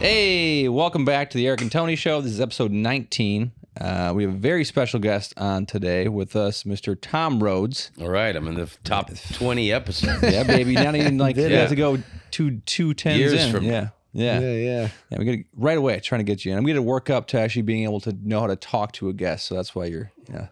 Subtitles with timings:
[0.00, 2.22] Hey, welcome back to the Eric and Tony Show.
[2.22, 3.52] This is episode 19.
[3.78, 6.96] Uh, we have a very special guest on today with us, Mr.
[6.98, 7.90] Tom Rhodes.
[8.00, 10.22] All right, I'm in the top 20 episodes.
[10.22, 10.72] Yeah, baby.
[10.72, 11.52] Not even like you it.
[11.52, 11.98] have to go
[12.30, 13.52] two two tens Years in.
[13.52, 13.90] from- yeah.
[14.12, 14.40] Yeah.
[14.40, 14.88] Yeah, yeah.
[15.10, 16.58] Yeah, we got to right away trying to get you in.
[16.58, 19.08] I'm going to work up to actually being able to know how to talk to
[19.10, 19.46] a guest.
[19.46, 20.48] So that's why you're yeah,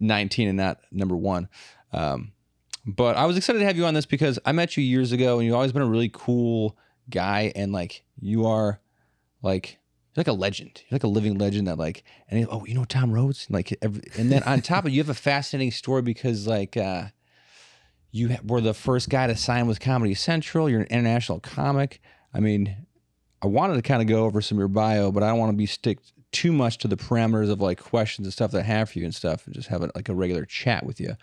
[0.00, 1.48] 19 and not number one.
[1.92, 2.32] Um,
[2.86, 5.36] but I was excited to have you on this because I met you years ago
[5.38, 6.76] and you've always been a really cool
[7.10, 7.52] guy.
[7.54, 8.80] And like, you are
[9.42, 9.78] like,
[10.14, 10.82] you're like a legend.
[10.88, 13.46] You're like a living legend that like, and oh, you know Tom Rhodes?
[13.50, 17.04] Like, every, and then on top of you have a fascinating story because like, uh,
[18.12, 20.68] you were the first guy to sign with Comedy Central.
[20.68, 22.00] You're an international comic.
[22.34, 22.86] I mean,
[23.42, 25.52] I wanted to kind of go over some of your bio, but I don't want
[25.52, 25.98] to be stick
[26.32, 29.04] too much to the parameters of like questions and stuff that I have for you
[29.04, 31.16] and stuff, and just have like a regular chat with you.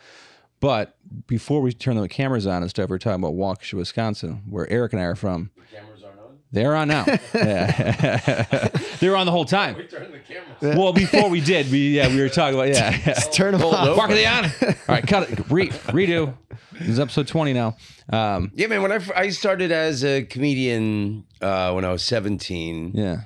[0.59, 0.95] But
[1.27, 4.93] before we turn the cameras on and stuff, we're talking about Waukesha, Wisconsin, where Eric
[4.93, 5.51] and I are from.
[5.71, 6.39] cameras aren't on?
[6.51, 7.05] They're on now.
[7.35, 8.67] Yeah.
[8.99, 9.75] they were on the whole time.
[9.77, 10.77] We turn the cameras.
[10.77, 13.13] Well, before we did, we yeah, we were talking about yeah.
[13.31, 13.95] Turn them off.
[13.95, 14.45] Mark, are they on?
[14.45, 15.39] All right, cut it.
[15.51, 16.33] Re- redo.
[16.71, 17.77] This is episode twenty now.
[18.09, 18.81] Um, Yeah, man.
[18.81, 23.21] When I started as a comedian uh, when I was 17, yeah.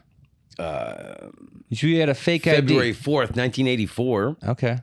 [0.60, 1.28] uh,
[1.70, 2.98] You had a fake February ID.
[3.00, 4.38] 4th, 1984.
[4.50, 4.80] Okay.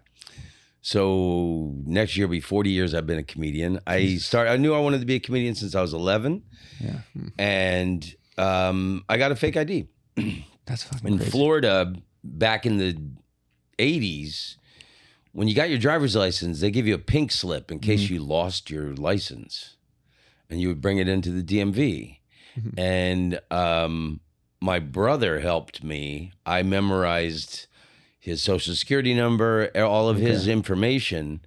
[0.93, 3.79] So next year will be 40 years I've been a comedian.
[3.87, 4.53] I started.
[4.53, 6.43] I knew I wanted to be a comedian since I was 11,
[6.81, 7.01] Yeah.
[7.39, 9.87] and um, I got a fake ID
[10.65, 11.31] That's fucking in crazy.
[11.31, 11.93] Florida
[12.25, 12.97] back in the
[13.79, 14.57] 80s.
[15.33, 18.21] When you got your driver's license, they give you a pink slip in case you
[18.21, 19.77] lost your license,
[20.49, 22.17] and you would bring it into the DMV.
[22.79, 24.21] And um,
[24.63, 26.33] my brother helped me.
[26.47, 27.67] I memorized
[28.29, 31.41] his social security number, all of his information,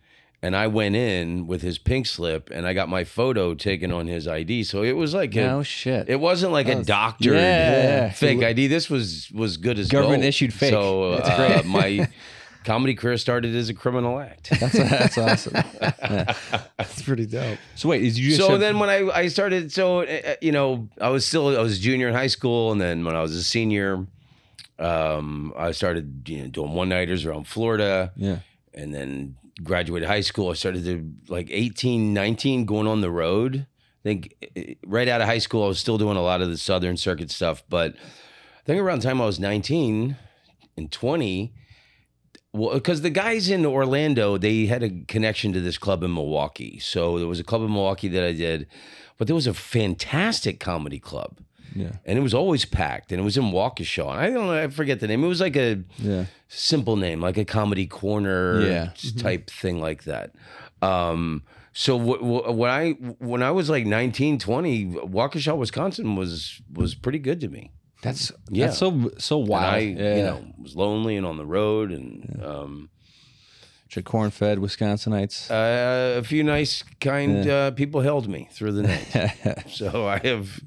[0.44, 4.08] and I went in with his pink slip, and I got my photo taken on
[4.08, 4.64] his ID.
[4.64, 6.10] So it was like a, shit.
[6.10, 8.10] it wasn't like a doctored Yeah.
[8.12, 8.68] fake ID.
[8.68, 10.30] This was was good as Government gold.
[10.30, 10.72] issued fake.
[10.72, 12.10] So That's uh, my
[12.64, 14.50] comedy career started as a criminal act.
[14.60, 15.54] That's, that's awesome.
[15.80, 17.58] That's pretty dope.
[17.76, 20.52] So wait, is you just so have- then when I, I started, so uh, you
[20.52, 23.22] know, I was still I was a junior in high school, and then when I
[23.22, 24.06] was a senior,
[24.82, 28.40] um, I started you know doing one nighters around Florida, yeah,
[28.74, 30.50] and then graduated high school.
[30.50, 33.68] I started to like 18, 19 going on the road.
[34.00, 36.50] I think uh, right out of high school, I was still doing a lot of
[36.50, 40.16] the Southern Circuit stuff, but I think around the time I was 19
[40.78, 41.54] and 20,
[42.54, 46.80] well, because the guys in Orlando, they had a connection to this club in Milwaukee.
[46.80, 48.68] So there was a club in Milwaukee that I did,
[49.18, 51.40] but there was a fantastic comedy club.
[51.76, 54.06] Yeah, And it was always packed, and it was in Waukesha.
[54.08, 55.24] I don't know, I forget the name.
[55.24, 56.26] It was like a yeah.
[56.48, 58.90] simple name, like a comedy corner Yeah.
[59.18, 60.32] type thing like that.
[60.82, 66.62] Um, so wh- wh- when I when I was like 19, 20, Waukesha, Wisconsin was
[66.74, 67.72] was pretty good to me.
[68.02, 68.66] That's Yeah.
[68.68, 69.74] That's so so And wild.
[69.76, 70.16] I, yeah.
[70.18, 72.90] you know, was lonely and on the road, and um,
[74.04, 75.52] corn fed Wisconsinites.
[75.52, 79.64] uh, a few nice, kind uh, people held me through the night.
[79.70, 80.60] so I have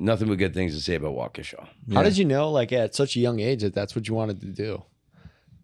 [0.00, 1.68] nothing but good things to say about Waukesha.
[1.92, 4.40] How did you know, like, at such a young age, that that's what you wanted
[4.40, 4.82] to do?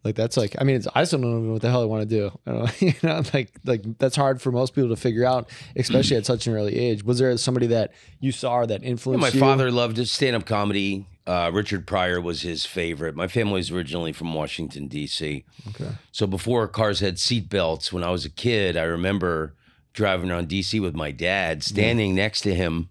[0.05, 2.09] Like, that's like, I mean, it's, I still don't know what the hell I want
[2.09, 2.39] to do.
[2.47, 6.17] I don't you know, like, like that's hard for most people to figure out, especially
[6.17, 7.03] at such an early age.
[7.03, 9.41] Was there somebody that you saw or that Yeah, influenced my you?
[9.41, 11.07] father loved stand up comedy.
[11.27, 13.17] Uh, Richard Pryor was his favorite.
[13.17, 15.45] My family family's originally from Washington, D.C.
[15.71, 15.91] Okay.
[16.13, 19.57] So before cars had seat belts, when I was a kid, I remember
[19.93, 22.91] driving around DC with my dad, standing next to him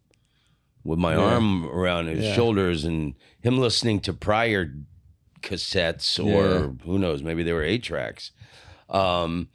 [0.86, 2.34] with my arm around his Yeah.
[2.36, 4.72] shoulders and him listening to Pryor
[5.42, 8.32] cassettes or who knows, maybe they were eight tracks.
[8.90, 9.50] Um,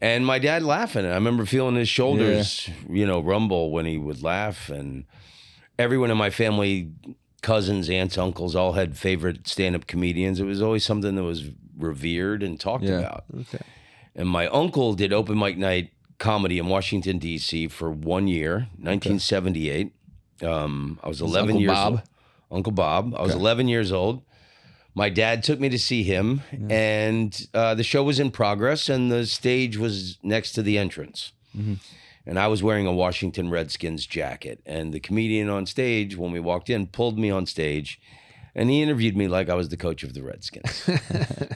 [0.00, 1.04] and my dad laughing.
[1.04, 4.68] I remember feeling his shoulders, you know, rumble when he would laugh.
[4.68, 5.04] And
[5.78, 6.92] everyone in my family,
[7.42, 10.38] cousins, aunts, uncles, all had favorite stand-up comedians.
[10.40, 12.98] It was always something that was revered and talked Yeah.
[13.00, 13.24] about.
[13.40, 13.64] Okay.
[14.14, 17.68] And my uncle did open mic night comedy in Washington D.C.
[17.68, 19.92] for one year, 1978.
[20.42, 21.92] Um, I was 11 Uncle years Bob?
[21.92, 22.02] old.
[22.50, 23.14] Uncle Bob.
[23.16, 24.22] I was 11 years old.
[24.94, 26.40] My dad took me to see him,
[26.70, 31.32] and uh, the show was in progress, and the stage was next to the entrance.
[32.28, 34.60] And I was wearing a Washington Redskins jacket.
[34.66, 38.00] And the comedian on stage, when we walked in, pulled me on stage
[38.54, 40.88] and he interviewed me like I was the coach of the Redskins.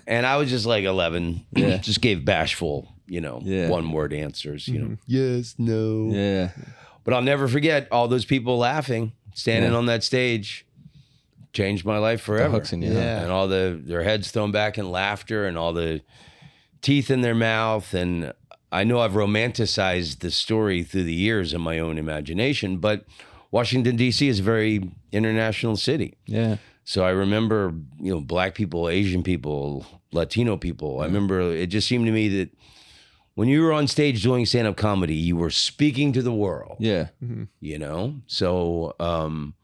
[0.06, 1.78] and I was just like 11, yeah.
[1.78, 3.68] just gave bashful, you know, Yeah.
[3.68, 4.96] one word answers, you know.
[5.06, 6.10] Yes, no.
[6.12, 6.50] yeah.
[7.04, 9.78] But I'll never forget all those people laughing, standing Yeah.
[9.78, 10.66] on that stage.
[11.52, 12.62] Changed my life forever.
[12.72, 12.92] in you.
[12.92, 13.22] Yeah.
[13.22, 16.00] And all the their heads thrown back in laughter and all the
[16.80, 17.92] teeth in their mouth.
[17.92, 18.32] And
[18.70, 23.04] I know I've romanticized the story through the years in my own imagination, but
[23.50, 24.28] Washington D.C.
[24.28, 26.14] is a very international city.
[26.26, 26.58] Yeah.
[26.84, 31.00] So I remember, you know, black people, Asian people, Latino people.
[31.00, 32.50] I remember it just seemed to me that
[33.40, 36.76] when you were on stage doing stand up comedy, you were speaking to the world.
[36.78, 37.08] Yeah.
[37.60, 38.16] You know?
[38.26, 39.54] So um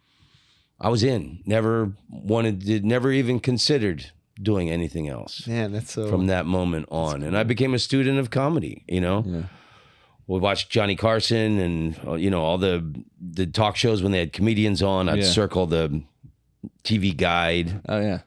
[0.81, 1.41] I was in.
[1.47, 4.11] Never wanted to never even considered
[4.43, 6.09] doing anything else Man, that's so.
[6.09, 7.23] from that moment on.
[7.23, 9.25] And I became a student of comedy, you know?
[9.27, 9.43] Yeah.
[10.27, 12.83] We watched Johnny Carson and uh, you know all the
[13.21, 15.09] the talk shows when they had comedians on.
[15.09, 15.25] I'd Yeah.
[15.41, 16.03] circle the
[16.83, 17.81] TV guide.
[17.89, 18.21] Oh yeah.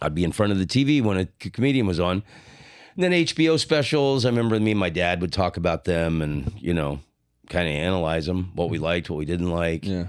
[0.00, 2.22] I'd be in front of the TV when a comedian was on.
[2.94, 4.24] And then HBO specials.
[4.24, 7.00] I remember me and my dad would talk about them and you know
[7.48, 10.06] kind of analyze them, what we liked, what we didn't like, Yeah.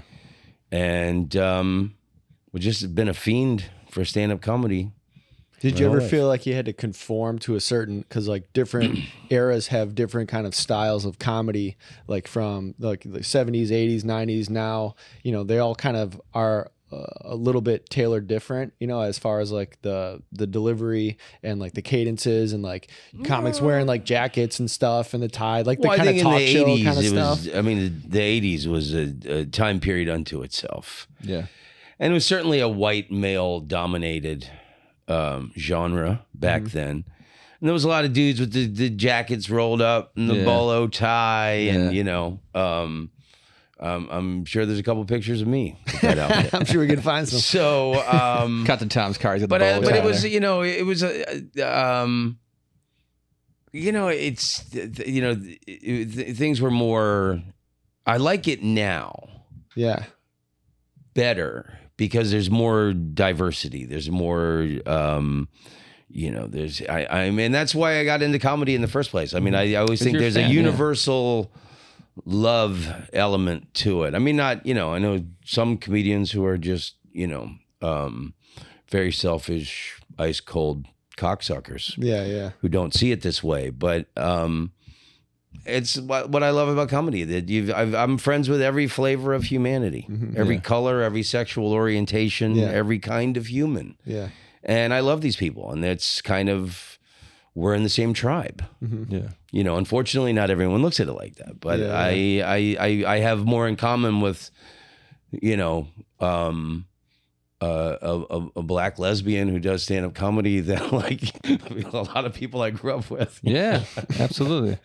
[0.70, 1.94] and um,
[2.52, 4.90] we just been a fiend for stand up comedy.
[5.60, 6.10] Did you ever life.
[6.10, 8.98] feel like you had to conform to a certain because like different
[9.30, 11.76] eras have different kind of styles of comedy,
[12.06, 14.50] like from like the seventies, eighties, nineties.
[14.50, 16.70] Now you know they all kind of are
[17.22, 18.72] a little bit tailored different.
[18.78, 22.88] You know, as far as like the the delivery and like the cadences and like
[23.24, 26.14] comics wearing like jackets and stuff and the tie, like the Well, I kind of
[26.14, 27.38] think in talk show kind of it stuff.
[27.38, 27.54] was.
[27.54, 31.08] I mean, the, the '80s was a, a time period unto itself.
[31.22, 31.46] Yeah.
[31.98, 34.48] and it was certainly a white male dominated
[35.08, 36.78] um, genre back Mm-hmm.
[36.78, 37.04] then.
[37.60, 40.34] And there was a lot of dudes with the, the jackets rolled up and the
[40.36, 40.44] Yeah.
[40.44, 41.72] bolo tie, Yeah.
[41.74, 43.10] and you know, um,
[43.80, 46.54] um, I'm sure there's a couple pictures of me with that outfit.
[46.54, 47.40] I'm sure we can find some.
[47.40, 49.34] so, um, Cut to Tom's car.
[49.34, 50.30] He's but the uh, but it was there.
[50.30, 52.38] you know it was a um,
[53.72, 57.42] you know it's you know th- th- things were more.
[58.06, 59.14] I like it now
[59.74, 60.04] Yeah,
[61.14, 63.84] better because there's more diversity.
[63.86, 65.48] There's more, um,
[66.10, 69.10] you know, there's, I, I mean, that's why I got into comedy in the first
[69.10, 69.32] place.
[69.34, 70.76] I mean, I, I always 'Cause think there's fan, a yeah.
[72.24, 74.14] Love element to it.
[74.14, 77.50] I mean, not, you know, I know some comedians who are just, you know,
[77.82, 78.34] um,
[78.88, 82.50] very selfish, ice cold cocksuckers yeah, yeah.
[82.60, 83.70] who don't see it this way.
[83.70, 84.72] But um,
[85.66, 89.32] it's what, what I love about comedy that you've, I've, I'm friends with every flavor
[89.34, 90.06] of humanity,
[90.36, 90.60] every Yeah.
[90.60, 92.66] color, every sexual orientation, Yeah.
[92.70, 94.28] every kind of human, Yeah.
[94.62, 95.70] and I love these people.
[95.72, 96.93] And it's kind of
[97.54, 98.64] we're in the same tribe.
[99.08, 99.28] yeah.
[99.52, 101.60] You know, unfortunately, not everyone looks at it like that.
[101.60, 101.92] But Yeah.
[101.96, 104.50] I, I, I, I have more in common with,
[105.30, 105.86] you know,
[106.20, 106.86] um,
[107.62, 112.24] uh, a, a, a black lesbian who does stand up comedy than like a lot
[112.24, 113.38] of people I grew up with.
[113.42, 113.84] Yeah.
[114.18, 114.78] Absolutely.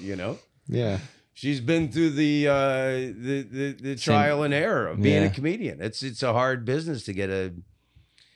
[0.00, 0.98] you know, Yeah.
[1.32, 5.28] she's been through the uh, the, the the trial and error of being Yeah.
[5.28, 5.80] a comedian.
[5.80, 7.54] It's it's a hard business to get a,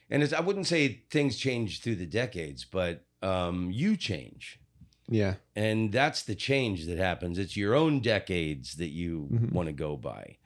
[0.09, 4.61] and it's I wouldn't say things change through the decades, but um, you change.
[5.09, 5.35] Yeah.
[5.57, 7.39] And that's the change that happens.
[7.39, 9.53] It's your own decades that you Mhm.
[9.53, 10.39] want to go by.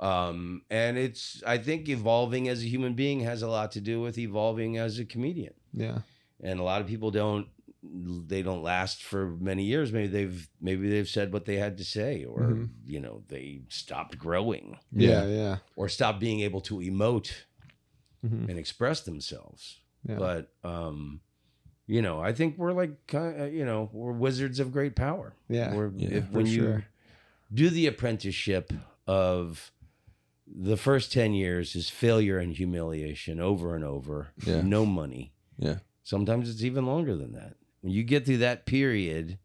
[0.00, 4.00] Um, and it's, I think, evolving as a human being has a lot to do
[4.00, 5.54] with evolving as a comedian.
[5.72, 5.98] Yeah.
[6.42, 7.48] And a lot of people don't,
[7.82, 9.92] they don't last for many years.
[9.92, 12.68] Maybe they've, maybe they've said what they had to say, or Mhm.
[12.86, 15.26] you know, they stopped growing, Yeah.
[15.26, 15.58] Yeah.
[15.76, 17.32] or stopped being able to emote
[18.24, 18.48] Mhm.
[18.48, 19.80] and express themselves.
[20.08, 20.16] Yeah.
[20.18, 21.20] But, um,
[21.90, 25.32] you know, I think we're like, uh, you know, we're wizards of great power.
[25.48, 25.74] Yeah.
[25.74, 26.84] We're, Yeah, if, for when you sure.
[27.52, 28.72] do the apprenticeship
[29.08, 29.72] of
[30.46, 34.60] the first 10 years is failure and humiliation over and over, Yeah.
[34.60, 35.32] no money.
[35.58, 35.78] Yeah.
[36.04, 37.56] Sometimes it's even longer than that.
[37.80, 39.38] When you get through that period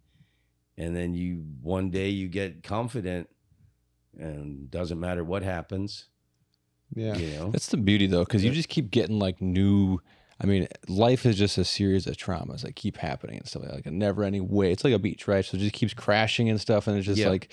[0.78, 3.28] and then you one day you get confident
[4.20, 6.06] and doesn't matter what happens,
[6.96, 7.18] Yeah.
[7.18, 7.50] you know.
[7.50, 10.00] That's the beauty though, because you just keep getting like new.
[10.42, 13.70] I mean, life is just a series of traumas that keep happening and stuff like,
[13.72, 14.72] that, like a never-ending way.
[14.74, 15.46] It's like a beach, right?
[15.46, 17.30] So it just keeps crashing and stuff, and it's just Yeah.
[17.30, 17.50] like,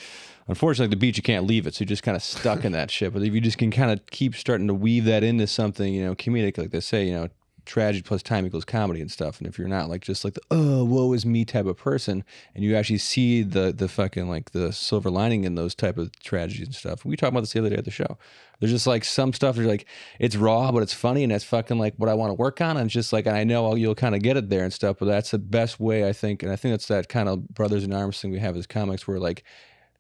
[0.49, 2.91] unfortunately, the beach you can't leave it, so you're just kind of stuck in that
[2.91, 3.13] shit.
[3.13, 6.05] But if you just can kind of keep starting to weave that into something, you
[6.05, 7.29] know, comedic, like they say, you know,
[7.65, 9.39] tragedy plus time equals comedy and stuff.
[9.39, 12.25] And if you're not like just like the oh woe is me type of person,
[12.55, 16.19] and you actually see the the fucking like the silver lining in those type of
[16.21, 17.05] tragedies and stuff.
[17.05, 18.19] We talked about this the other day at the show.
[18.61, 19.87] There's just like some stuff that's like
[20.19, 22.77] it's raw, but it's funny, and that's fucking like what I want to work on.
[22.77, 24.97] And it's just like, and I know you'll kind of get it there and stuff,
[24.99, 27.85] but that's the best way I think, and I think that's that kind of brothers
[27.85, 29.45] in arms thing we have as comics, where like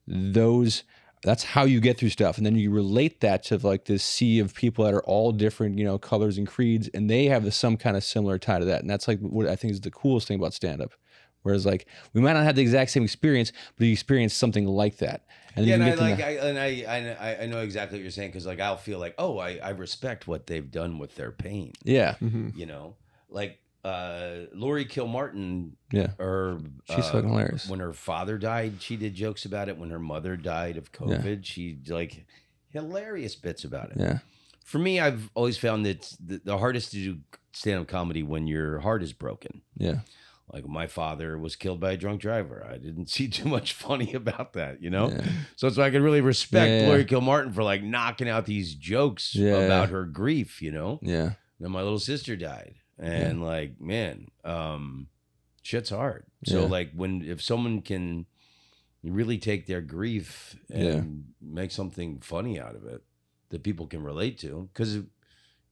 [0.07, 0.85] those
[1.23, 2.37] that's how you get through stuff.
[2.37, 5.79] And then you relate that to like this sea of people that are all different
[5.79, 8.81] you know colors and creeds and they have some kind of similar tie to that.
[8.81, 10.93] And that's like what i think is the coolest thing about stand up
[11.43, 14.99] whereas like we might not have the exact same experience but you experience something like
[14.99, 15.25] that.
[15.55, 18.11] And yeah, and I like, know- I, and I, I, I know exactly what you're
[18.11, 21.31] saying because, like, I'll feel like, oh, I, I respect what they've done with their
[21.31, 21.73] pain.
[21.85, 22.15] yeah.
[22.23, 22.57] Mhm.
[22.57, 22.97] You know,
[23.29, 28.97] like uh, Laurie Kilmartin, yeah or she's uh, fucking hilarious when her father died, she
[28.97, 29.77] did jokes about it.
[29.79, 32.25] When her mother died of COVID, she like
[32.71, 33.97] hilarious bits about it.
[33.99, 34.19] Yeah.
[34.65, 37.19] For me, I've always found that the, the hardest to do
[37.53, 39.63] stand-up comedy when your heart is broken.
[39.77, 40.01] Yeah.
[40.53, 42.65] Like my father was killed by a drunk driver.
[42.69, 45.09] I didn't see too much funny about that, you know.
[45.11, 45.25] Yeah.
[45.57, 46.89] So it's I could really respect Yeah, yeah.
[46.89, 49.95] Laurie Kilmartin for like knocking out these jokes Yeah, about yeah.
[49.95, 51.01] her grief, you know.
[51.03, 51.33] Yeah.
[51.59, 55.09] Then my little sister died, and like, man, um,
[55.63, 56.25] shit's hard.
[56.45, 56.67] So Yeah.
[56.69, 58.27] like, when if someone can
[59.03, 63.03] really take their grief and make something funny out of it
[63.49, 65.01] that people can relate to, because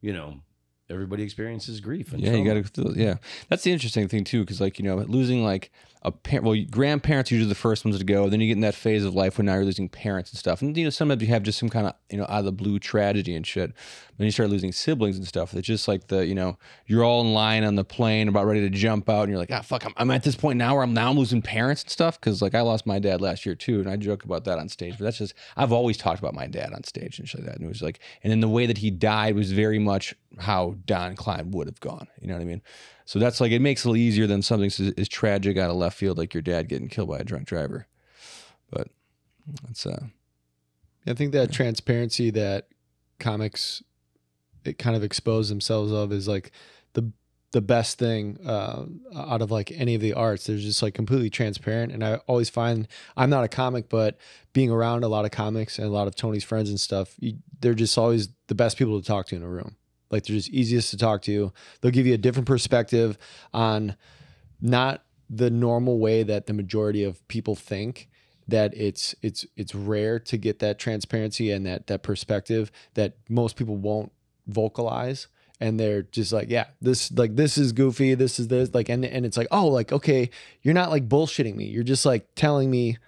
[0.00, 0.40] you know
[0.88, 2.12] everybody experiences grief.
[2.12, 2.92] And Yeah, you got to.
[2.96, 3.16] Yeah,
[3.48, 5.70] that's the interesting thing too, because like you know, losing like
[6.02, 6.46] a parent.
[6.46, 8.28] Well, grandparents are usually the first ones to go.
[8.28, 10.62] Then you get in that phase of life when now you're losing parents and stuff.
[10.62, 12.52] And you know, sometimes you have just some kind of you know out of the
[12.52, 13.72] blue tragedy and shit.
[14.16, 15.54] Then you start losing siblings and stuff.
[15.54, 18.62] It's just like the you know you're all in line on the plane about ready
[18.62, 20.82] to jump out, and you're like, ah, fuck, I'm, I'm at this point now where
[20.82, 22.18] I'm now I'm losing parents and stuff.
[22.18, 24.68] Because like I lost my dad last year too, and I joke about that on
[24.70, 24.96] stage.
[24.98, 27.56] But that's just I've always talked about my dad on stage and shit like that.
[27.56, 30.76] And it was like, and then the way that he died was very much how
[30.86, 32.06] Don Klein would have gone.
[32.20, 32.62] You know what I mean?
[33.04, 35.70] So that's like it makes it a little easier than something as, as tragic out
[35.70, 37.86] of left field like your dad getting killed by a drunk driver.
[38.70, 38.88] But
[39.68, 40.06] it's uh
[41.06, 42.68] I think that transparency that
[43.18, 43.82] comics
[44.64, 46.52] it kind of expose themselves of is like
[46.92, 47.12] the
[47.52, 48.84] the best thing uh,
[49.16, 50.46] out of like any of the arts.
[50.46, 54.18] They're just like completely transparent, and I always find I'm not a comic, but
[54.52, 57.38] being around a lot of comics and a lot of Tony's friends and stuff, you,
[57.60, 59.76] they're just always the best people to talk to in a room.
[60.10, 61.52] Like they're just easiest to talk to.
[61.80, 63.16] They'll give you a different perspective
[63.54, 63.96] on
[64.60, 68.08] not the normal way that the majority of people think
[68.48, 73.56] that it's it's it's rare to get that transparency and that that perspective that most
[73.56, 74.12] people won't
[74.46, 75.28] vocalize.
[75.62, 79.04] And they're just like yeah this like this is goofy this is this like and
[79.04, 80.30] and it's like oh like okay
[80.62, 81.66] you're not like bullshitting me.
[81.66, 82.98] You're just like telling me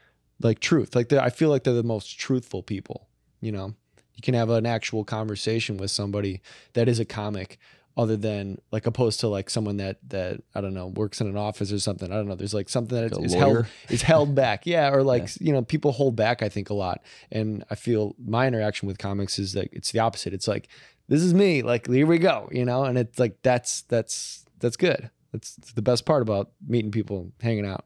[0.41, 0.95] like truth.
[0.95, 3.09] Like i feel like they're the most truthful people
[3.41, 3.75] you know
[4.23, 6.41] you can have an actual conversation with somebody
[6.75, 7.59] that is a comic
[7.97, 11.37] other than like opposed to like someone that that I don't know works in an
[11.37, 12.11] office or something.
[12.11, 12.37] I don't know.
[12.37, 14.65] There's like something that Like a is held is held back.
[14.67, 16.43] Yeah, or like you know people hold back.
[16.43, 19.99] I think a lot, and I feel my interaction with comics is like it's the
[19.99, 20.33] opposite.
[20.33, 20.69] It's like
[21.09, 21.63] this is me.
[21.63, 22.49] Like here we go.
[22.53, 25.11] You know, and it's like that's that's that's good.
[25.33, 27.85] That's the best part about meeting people, hanging out.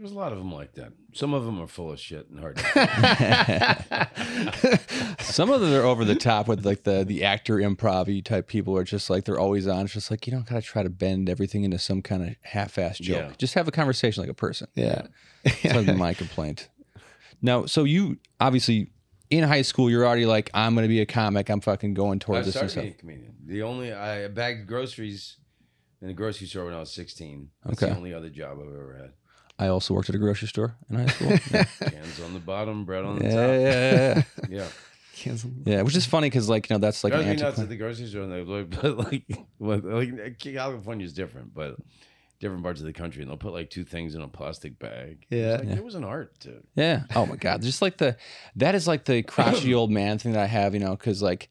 [0.00, 0.94] There's a lot of them like that.
[1.12, 2.58] Some of them are full of shit and hard.
[5.20, 8.74] some of them are over the top with like the the actor improv type people
[8.78, 9.84] are just like they're always on.
[9.84, 12.78] It's just like you don't gotta try to bend everything into some kind of half
[12.78, 13.28] ass joke.
[13.28, 13.32] Yeah.
[13.36, 14.68] Just have a conversation like a person.
[14.74, 15.08] Yeah.
[15.62, 16.70] That's my complaint.
[17.42, 18.90] Now, so you obviously
[19.28, 21.50] in high school, you're already like, I'm gonna be a comic.
[21.50, 22.82] I'm fucking going I towards this and started stuff.
[22.82, 23.34] being a comedian.
[23.44, 25.36] The only I bagged groceries
[26.00, 27.50] in a grocery store when I was 16.
[27.66, 27.92] That's Okay.
[27.92, 29.12] the only other job I've ever had.
[29.60, 31.28] I also worked at a grocery store in high school.
[31.52, 33.50] Yeah, Cans on the bottom, bread on the yeah, top.
[33.50, 34.68] yeah, yeah, Yeah.
[35.14, 35.50] Cancel.
[35.66, 35.82] yeah.
[35.82, 37.76] Which is funny because like you know that's like Drives an me nuts at the
[37.76, 39.24] grocery store, and they look, but like,
[39.58, 41.76] like, uh, like California is different, but
[42.40, 45.26] different parts of the country, and they'll put like two things in a plastic bag.
[45.30, 45.56] It's Yeah.
[45.56, 45.74] like, Yeah.
[45.74, 46.62] there was an art to.
[46.74, 47.02] Yeah.
[47.14, 47.60] Oh my god.
[47.60, 48.16] Just like the
[48.56, 51.50] that is like the crotchety old man thing that I have, you know, because like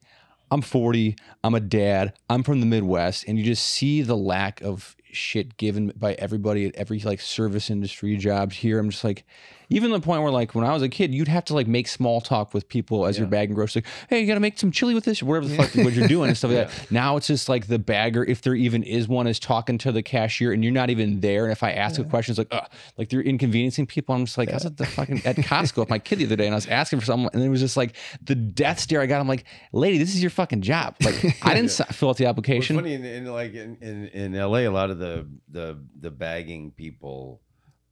[0.50, 4.62] I'm 40, I'm a dad, I'm from the Midwest, and you just see the lack
[4.62, 8.80] of shit given by everybody at every like service industry jobs here.
[8.80, 9.26] I'm just like,
[9.70, 11.88] even the point where like when I was a kid, you'd have to like make
[11.88, 13.86] small talk with people as you're bagging groceries.
[13.86, 16.08] Like, hey, you gotta make some chili with this, or whatever the fuck what you're
[16.08, 16.92] doing and stuff like that.
[16.92, 20.02] Now it's just like the bagger, if there even is one, is talking to the
[20.02, 21.44] cashier and you're not even there.
[21.44, 24.16] And if I ask a question, it's like, Ugh, like they're inconveniencing people.
[24.16, 26.36] I'm just like, I was at the fucking at Costco with my kid the other
[26.36, 29.02] day and I was asking for something, and it was just like the death stare
[29.02, 29.20] I got.
[29.22, 30.96] I'm like, lady, this is your fucking job.
[31.04, 32.76] Like I didn't fill out the application.
[32.76, 36.72] funny in, in like in, in in LA, a lot of the the the bagging
[36.72, 37.42] people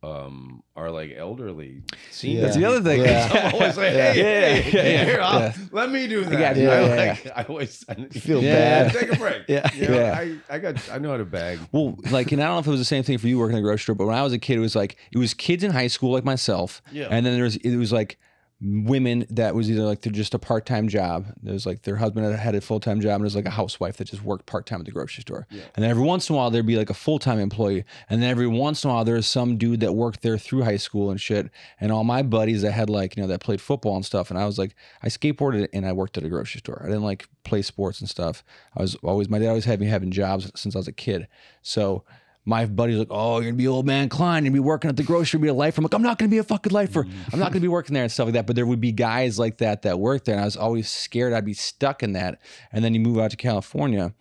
[0.03, 2.41] um are like elderly senior.
[2.41, 3.01] That's the other thing.
[3.01, 3.29] Yeah.
[3.49, 4.13] I'm always like, Yeah.
[4.13, 5.53] hey, Yeah, hey, yeah, yeah, here, I'll- yeah.
[5.71, 6.39] let me do that.
[6.39, 6.69] got you.
[6.69, 8.83] I, Yeah, like, I always I, Feel Yeah.
[8.83, 8.93] bad.
[8.93, 9.43] Take a break.
[9.47, 9.73] Yeah.
[9.73, 10.15] You know, Yeah.
[10.17, 11.59] I, I got I know how to bag.
[11.71, 13.57] Well, like, and I don't know if it was the same thing for you working
[13.57, 15.33] in a grocery store, but when I was a kid, it was like it was
[15.33, 17.07] kids in high school like myself, Yeah.
[17.09, 18.19] and then there was it was like
[18.59, 21.27] women that was either like they're just a part time job.
[21.43, 23.51] There was like their husband had- a full time job, and it was like a
[23.51, 25.45] housewife that just worked part time at the grocery store.
[25.51, 28.21] And then every once in a while there'd be like a full time employee, and
[28.21, 31.11] then every once in a while there's some dude that worked there through high school
[31.11, 31.51] and shit.
[31.79, 34.39] And all my buddies that had like you know that played football and stuff, and
[34.39, 36.81] I was like I skateboarded and I worked at a grocery store.
[36.83, 38.43] I didn't like play sports and stuff.
[38.75, 41.27] I was always my dad always had me having jobs since I was a kid,
[41.61, 42.03] so
[42.47, 44.45] my buddy's like, "Oh, you're gonna be old man Klein.
[44.45, 46.29] You're gonna be working at the grocery, be a lifer." I'm like, "I'm not gonna
[46.29, 47.05] be a fucking lifer.
[47.33, 49.37] I'm not gonna be working there and stuff like that." But there would be guys
[49.37, 52.39] like that that worked there, and I was always scared I'd be stuck in that.
[52.71, 54.13] And then you move out to California,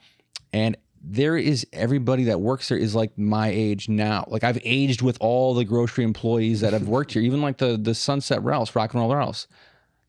[0.52, 4.24] and there is everybody that works there is like my age now.
[4.26, 7.76] Like I've aged with all the grocery employees that have worked here, even like the
[7.76, 9.46] the Sunset Ralphs, Rock and Roll Ralphs.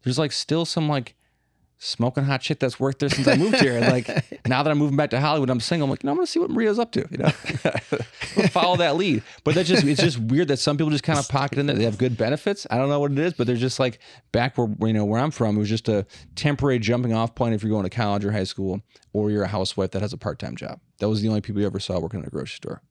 [0.03, 1.13] There's like still some like
[1.79, 3.77] smoking hot shit that's worked there since I moved here.
[3.77, 4.07] And like
[4.47, 5.85] now that I'm moving back to Hollywood, I'm single.
[5.85, 7.07] I'm like, no, I'm gonna see what Maria's up to.
[7.11, 7.29] You know,
[8.49, 9.23] follow that lead.
[9.43, 11.75] But that's just it's just weird that some people just kind of pocket in there.
[11.75, 12.65] They have good benefits.
[12.69, 13.99] I don't know what it is, but they're just like
[14.31, 15.55] back where you know where I'm from.
[15.55, 16.05] It was just a
[16.35, 18.81] temporary jumping off point if you're going to college or high school,
[19.13, 20.79] or you're a housewife that has a part time job.
[20.99, 22.81] That was the only people you ever saw working at a grocery store.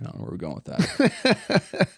[0.00, 1.88] I don't know where we're going with that.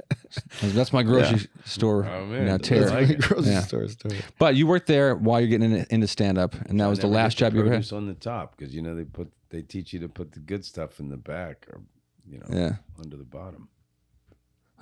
[0.63, 2.45] That's my grocery store Oh, you man.
[2.47, 2.89] know, That's tear.
[2.91, 3.21] like it.
[3.21, 3.61] grocery Yeah.
[3.63, 4.17] store story.
[4.39, 7.07] But you worked there while you're getting into, into stand up, and that was the
[7.09, 7.93] last get job you ever had.
[7.93, 10.65] on the top because you know they put they teach you to put the good
[10.65, 11.81] stuff in the back or
[12.29, 12.77] you know Yeah.
[13.03, 13.69] under the bottom.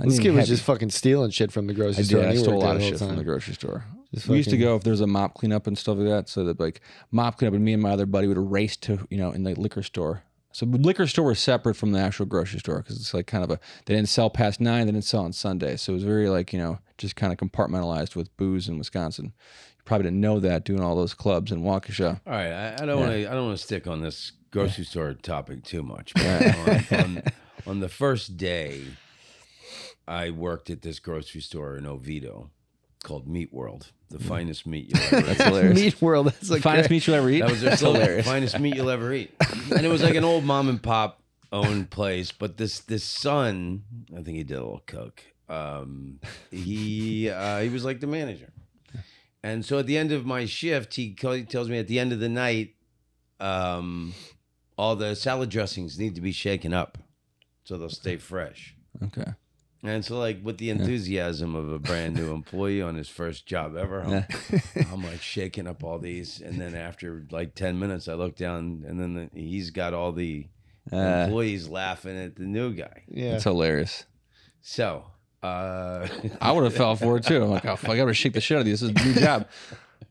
[0.01, 2.21] I This kid was just fucking stealing shit from the grocery I store.
[2.21, 2.29] did.
[2.29, 3.85] I he stole a lot of shit whole from the grocery store.
[4.15, 6.29] Just we used to go if there's a mop cleanup and stuff like that.
[6.29, 9.19] So that like mop cleanup, and me and my other buddy would race to you
[9.19, 10.23] know in the liquor store.
[10.53, 13.51] So liquor store was separate from the actual grocery store because it's like kind of
[13.51, 16.29] a they didn't sell past nine, they didn't sell on Sunday, so it was very
[16.29, 19.27] like you know just kind of compartmentalized with booze in Wisconsin.
[19.77, 22.21] You probably didn't know that doing all those clubs in Waukesha.
[22.27, 23.31] All right, I, I don't want to.
[23.31, 26.15] I don't want to stick on this grocery store topic too much.
[26.15, 26.57] But
[26.93, 27.23] on, on,
[27.67, 28.85] on the first day,
[30.07, 32.51] I worked at this grocery store in Oviedo
[33.03, 35.47] called Meat World, the finest meat you'll ever That's eat.
[35.47, 35.75] hilarious.
[35.77, 36.27] Meat world.
[36.27, 36.97] That's like Finest great.
[36.97, 37.41] meat you'll ever eat.
[37.41, 38.27] That was their That's slogan, hilarious.
[38.27, 39.33] finest meat you'll ever eat.
[39.75, 43.85] And it was like an old mom and pop owned place, but this this son,
[44.13, 45.23] I think he did a little coke.
[45.49, 48.53] Um, he uh, he was like the manager,
[49.43, 51.99] and so at the end of my shift, he co- he tells me at the
[51.99, 52.75] end of the night,
[53.41, 54.13] um,
[54.77, 56.99] all the salad dressings need to be shaken up,
[57.65, 58.75] so they'll stay fresh.
[59.03, 59.33] Okay.
[59.83, 63.77] And so, like with the enthusiasm of a brand new employee on his first job
[63.77, 64.25] ever, I'm, Yeah.
[64.93, 68.85] I'm like shaking up all these, and then after like ten minutes, I look down,
[68.89, 70.47] and then the, he's got all the
[70.93, 73.05] Uh, employees laughing at the new guy.
[73.09, 73.35] Yeah.
[73.35, 74.05] It's hilarious.
[74.63, 75.05] So,
[75.45, 76.09] uh,
[76.41, 77.45] I would have fell for it too.
[77.45, 78.81] I'm like, oh, fuck, I gotta shake the shit out of these.
[78.81, 79.47] This is a new job.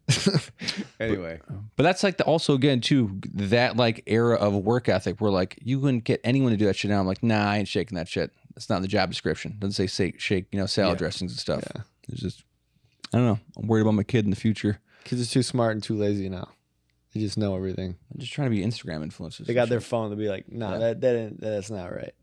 [1.00, 1.40] anyway,
[1.76, 5.60] But that's like the, also again too that like era of work ethic where like
[5.62, 7.00] you wouldn't get anyone to do that shit now.
[7.00, 8.32] I'm like, nah, I ain't shaking that shit.
[8.58, 9.56] That's not in the job description.
[9.60, 10.98] doesn't say shake, you know, salad Yeah.
[10.98, 11.64] dressings and stuff.
[11.76, 11.84] Yeah.
[12.10, 12.44] It's just,
[13.14, 13.40] I don't know.
[13.56, 14.80] I'm worried about my kid in the future.
[15.04, 16.50] Kids are too smart and too lazy now.
[17.14, 17.98] They just know everything.
[18.12, 19.46] I'm just trying to be Instagram influencers.
[19.46, 20.78] They got their phone to be like, nah, Yeah.
[20.80, 22.14] that, that that's not right.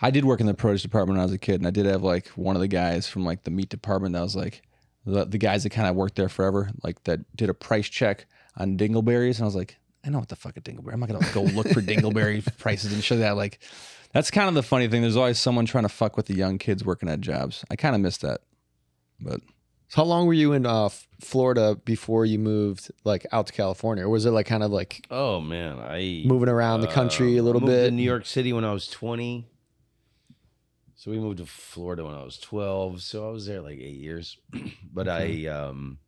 [0.00, 1.84] I did work in the produce department when I was a kid, and I did
[1.84, 4.62] have like one of the guys from like the meat department that was like
[5.04, 8.24] the, the guys that kind of worked there forever, like that did a price check
[8.56, 10.94] on dingleberries, and I was like, I know what the fuck a dingleberry.
[10.94, 13.36] I'm not gonna go look for dingleberry prices and show that.
[13.36, 13.60] Like,
[14.14, 15.02] that's kind of the funny thing.
[15.02, 17.64] There's always someone trying to fuck with the young kids working at jobs.
[17.70, 18.40] I kind of miss that,
[19.20, 19.40] but
[19.88, 20.88] So how long were you in uh,
[21.20, 24.04] Florida before you moved like out to California?
[24.04, 27.42] Or was it like kind of like oh man, I moving around the country uh,
[27.42, 27.84] a little moved bit?
[27.86, 29.48] To New York City when I was 20.
[30.94, 33.02] So we moved to Florida when I was 12.
[33.02, 34.38] So I was there like eight years.
[34.92, 35.98] but I um,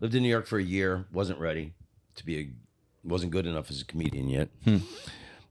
[0.00, 1.06] lived in New York for a year.
[1.12, 1.72] wasn't ready
[2.16, 2.50] to be a
[3.02, 4.48] wasn't good enough as a comedian yet.
[4.64, 4.78] Hmm.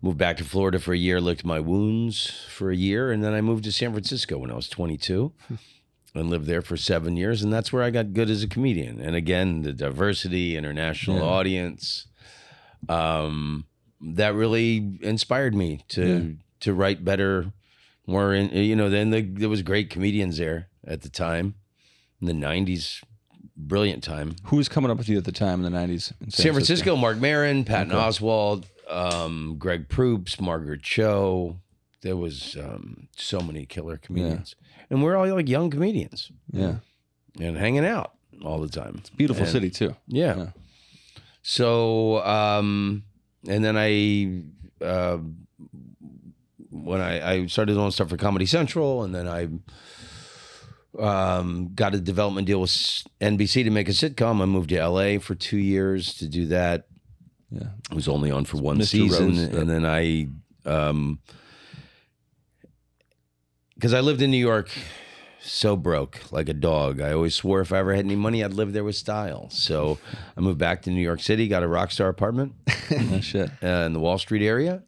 [0.01, 3.33] Moved back to Florida for a year, licked my wounds for a year, and then
[3.33, 5.33] I moved to San Francisco when I was 22
[6.13, 7.41] and lived there for seven years.
[7.41, 8.99] And that's where I got good as a comedian.
[9.01, 11.23] And again, the diversity, international Yeah.
[11.23, 12.05] audience,
[12.89, 13.65] um,
[13.99, 17.51] that really inspired me to to write better,
[18.05, 18.33] more.
[18.33, 21.55] In, you know, then the, there was great comedians there at the time
[22.21, 23.03] in the 90s.
[23.59, 24.35] Brilliant time.
[24.45, 26.13] who was coming up with you at the time in the '90s?
[26.21, 31.59] In San Francisco, Marc Maron, Patton Oswalt, um, Greg Proops, Margaret Cho.
[32.01, 34.55] There was um, so many killer comedians,
[34.89, 36.75] and we're all like young comedians Yeah,
[37.39, 38.13] and hanging out
[38.45, 38.95] all the time.
[38.99, 39.95] It's beautiful And- city too.
[40.07, 40.37] Yeah.
[40.37, 40.49] Yeah.
[41.41, 43.03] So, um,
[43.47, 44.43] and then I,
[44.83, 45.17] uh,
[46.69, 49.47] when I, I started doing stuff for Comedy Central, and then I
[50.99, 52.71] um, got a development deal with
[53.21, 54.41] NBC to make a sitcom.
[54.41, 56.87] I moved to LA for two years to do that.
[57.49, 58.85] Yeah, It was only on for one Mr.
[58.87, 60.27] season, Rhodes, and then I,
[60.65, 61.19] um,
[63.75, 64.69] because I lived in New York,
[65.39, 66.99] so broke like a dog.
[66.99, 69.49] I always swore if I ever had any money, I'd live there with style.
[69.49, 69.97] So
[70.35, 72.53] I moved back to New York City, got a rock star apartment
[72.91, 73.49] no shit.
[73.63, 74.83] uh, in the Wall Street area.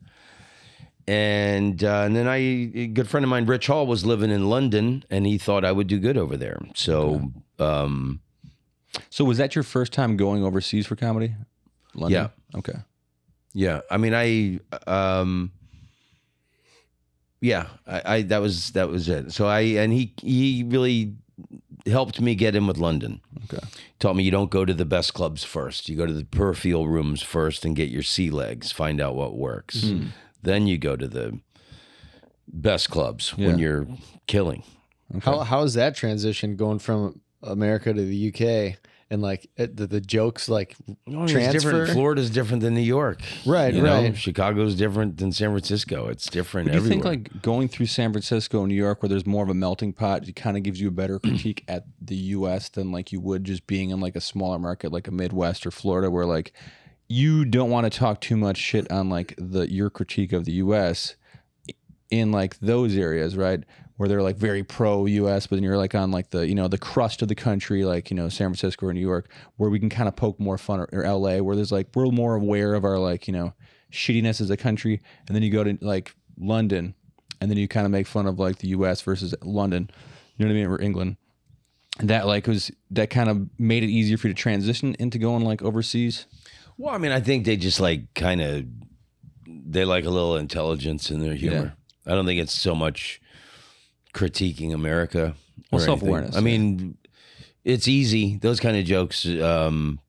[1.08, 4.48] And uh, and then I, a good friend of mine, Rich Hall, was living in
[4.50, 6.60] London, and he thought I would do good over there.
[6.76, 8.20] So, um,
[9.10, 11.36] So was that your first time going overseas for comedy?
[11.96, 12.30] London?
[12.56, 12.80] Okay.
[13.54, 15.52] Yeah, I mean, I, um,
[17.42, 19.32] yeah, I, I that was that was it.
[19.32, 21.16] So I and he he really
[21.86, 23.22] helped me get in with London.
[23.46, 23.66] Okay.
[24.00, 25.90] Taught me you don't go to the best clubs first.
[25.90, 28.72] You go to the peripheral rooms first and get your sea legs.
[28.72, 29.84] Find out what works.
[29.84, 30.08] Hmm.
[30.42, 31.40] Then you go to the
[32.48, 33.88] best clubs when you're
[34.28, 34.64] killing.
[35.22, 38.78] How how is that transition going from America to the UK
[39.12, 40.76] and like it, the, the jokes like
[41.08, 41.62] No, it's different.
[41.62, 41.88] transfer.
[41.94, 43.22] Florida's different than New York.
[43.46, 44.16] Right, You know, right.
[44.18, 46.08] Chicago's different than San Francisco.
[46.10, 47.04] It's different Do you everywhere.
[47.14, 50.28] think like going through San Francisco, New York, where there's more of a melting pot,
[50.28, 52.70] it kind of gives you a better critique at the U.S.
[52.70, 55.72] than like you would just being in like a smaller market like a Midwest or
[55.72, 56.54] Florida, where like
[57.08, 60.52] you don't want to talk too much shit on like the your critique of the
[60.54, 61.16] U.S.
[62.12, 63.64] in like those areas, right?
[64.00, 66.70] Where they're like very pro US, but then you're like on like the you know
[66.70, 69.78] the crust of the country, like you know San Francisco or New York, where we
[69.78, 72.76] can kind of poke more fun, or, or LA, where there's like we're more aware
[72.76, 73.54] of our like you know
[73.92, 76.96] shittiness as a country, and then you go to like London,
[77.42, 79.90] and then you kind of make fun of like the US versus London,
[80.38, 81.18] you know what I mean, or England.
[82.00, 85.44] That like was that kind of made it easier for you to transition into going
[85.44, 86.26] like overseas.
[86.78, 88.64] Well, I mean, I think they just like kind of
[89.46, 91.74] they like a little intelligence in their humor.
[92.06, 93.22] I don't think it's so much
[94.14, 95.36] critiquing America.
[95.72, 96.98] Well, or self-awareness, I mean,
[97.64, 98.38] it's easy.
[98.38, 100.00] Those kind of jokes um,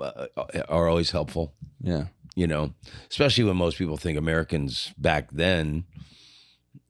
[0.00, 0.26] uh,
[0.68, 1.54] are always helpful.
[1.80, 2.74] Yeah, You know,
[3.10, 5.84] especially when most people think Americans back then.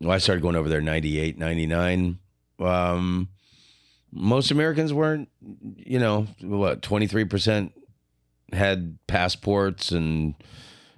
[0.01, 2.19] Well, I started going over there 98, 99.
[2.59, 3.29] Um,
[4.13, 5.29] most Americans weren't,
[5.77, 7.73] you know, what, 23%
[8.53, 10.35] had passports and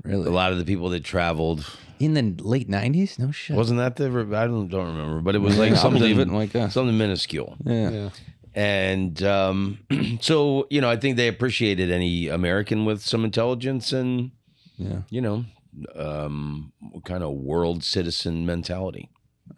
[0.03, 0.29] really.
[0.29, 1.65] a lot of the people that traveled
[1.99, 3.57] in the late '90s, no shit.
[3.57, 4.07] wasn't that the
[4.37, 6.97] I don't don't remember but it was like I'll something believe it, like, uh, something
[6.97, 7.91] minuscule yeah.
[7.91, 8.11] Yeah.
[8.55, 9.79] and um,
[10.21, 14.31] so you know I think they appreciated any American with some intelligence and
[14.77, 15.03] yeah.
[15.11, 15.45] you know
[15.95, 16.73] um,
[17.05, 19.11] kind of world citizen mentality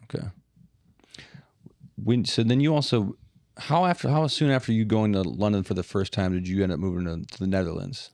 [0.04, 0.26] Okay.
[2.02, 3.16] When so then you also
[3.56, 6.62] how after how soon after you going to London for the first time did you
[6.62, 8.10] end up moving to, to the Netherlands?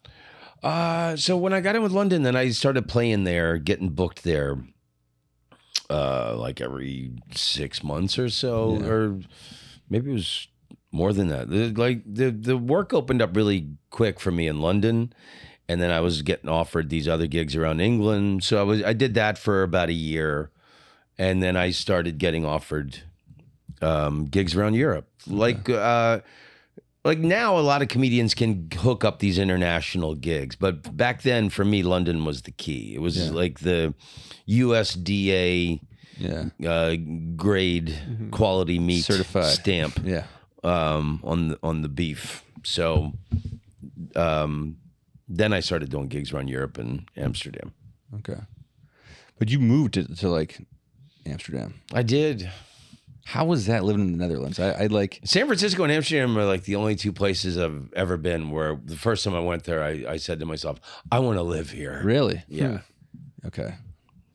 [0.65, 4.25] Uh, so when I got in with London, then I started playing there, getting booked
[4.25, 4.57] there,
[5.91, 8.87] uh, like every six months or so, Yeah.
[8.87, 9.21] or
[9.91, 10.49] maybe it was
[10.91, 11.51] more than that.
[11.51, 15.13] The- Like the the work opened up really quick for me in London,
[15.69, 18.43] and then I was getting offered these other gigs around England.
[18.43, 20.51] So I was I did that for about a year,
[21.19, 23.03] and then I started getting offered
[23.83, 25.69] um, gigs around Europe, like.
[25.69, 26.21] Uh,
[27.05, 31.51] like now a lot of comedians can hook up these international gigs but back then
[31.51, 33.31] for me london was the key it was Yeah.
[33.31, 33.95] like the
[34.49, 35.81] usda
[36.19, 36.45] Yeah.
[36.67, 36.97] uh,
[37.37, 37.95] grade
[38.31, 39.45] quality meat Certified.
[39.53, 40.25] stamp Yeah.
[40.63, 43.13] um, on the on the beef so
[44.17, 44.77] um,
[45.29, 47.73] then i started doing gigs around europe and amsterdam
[48.19, 48.41] Okay.
[49.41, 50.61] But you moved to, to like
[51.27, 51.75] Amsterdam.
[51.93, 52.49] i did
[53.27, 54.61] How was that living in the Netherlands?
[54.61, 58.17] I, I like San Francisco and Amsterdam are like the only two places I've ever
[58.17, 60.79] been where the first time I went there, I, I said to myself,
[61.11, 62.01] I want to live here.
[62.05, 62.43] really.
[62.49, 62.79] Yeah.
[63.43, 63.47] Hmm.
[63.47, 63.75] Okay.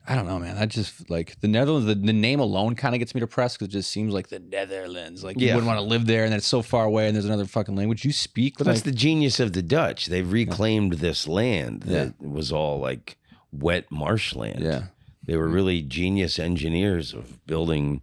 [0.08, 0.58] I don't know, man.
[0.58, 1.86] I just like the Netherlands.
[1.86, 4.39] The, the name alone kind of gets me depressed because it just seems like the
[4.39, 5.23] Netherlands.
[5.23, 5.54] Like you Yeah.
[5.54, 7.75] wouldn't want to live there, and then it's so far away, and there's another fucking
[7.75, 8.56] language you speak.
[8.58, 10.08] But like, that's the genius of the Dutch.
[10.08, 13.17] They've reclaimed this land that was all like
[13.52, 14.62] wet marshland.
[14.63, 14.86] yeah.
[15.29, 15.53] They were mm-hmm.
[15.53, 18.01] really genius engineers of building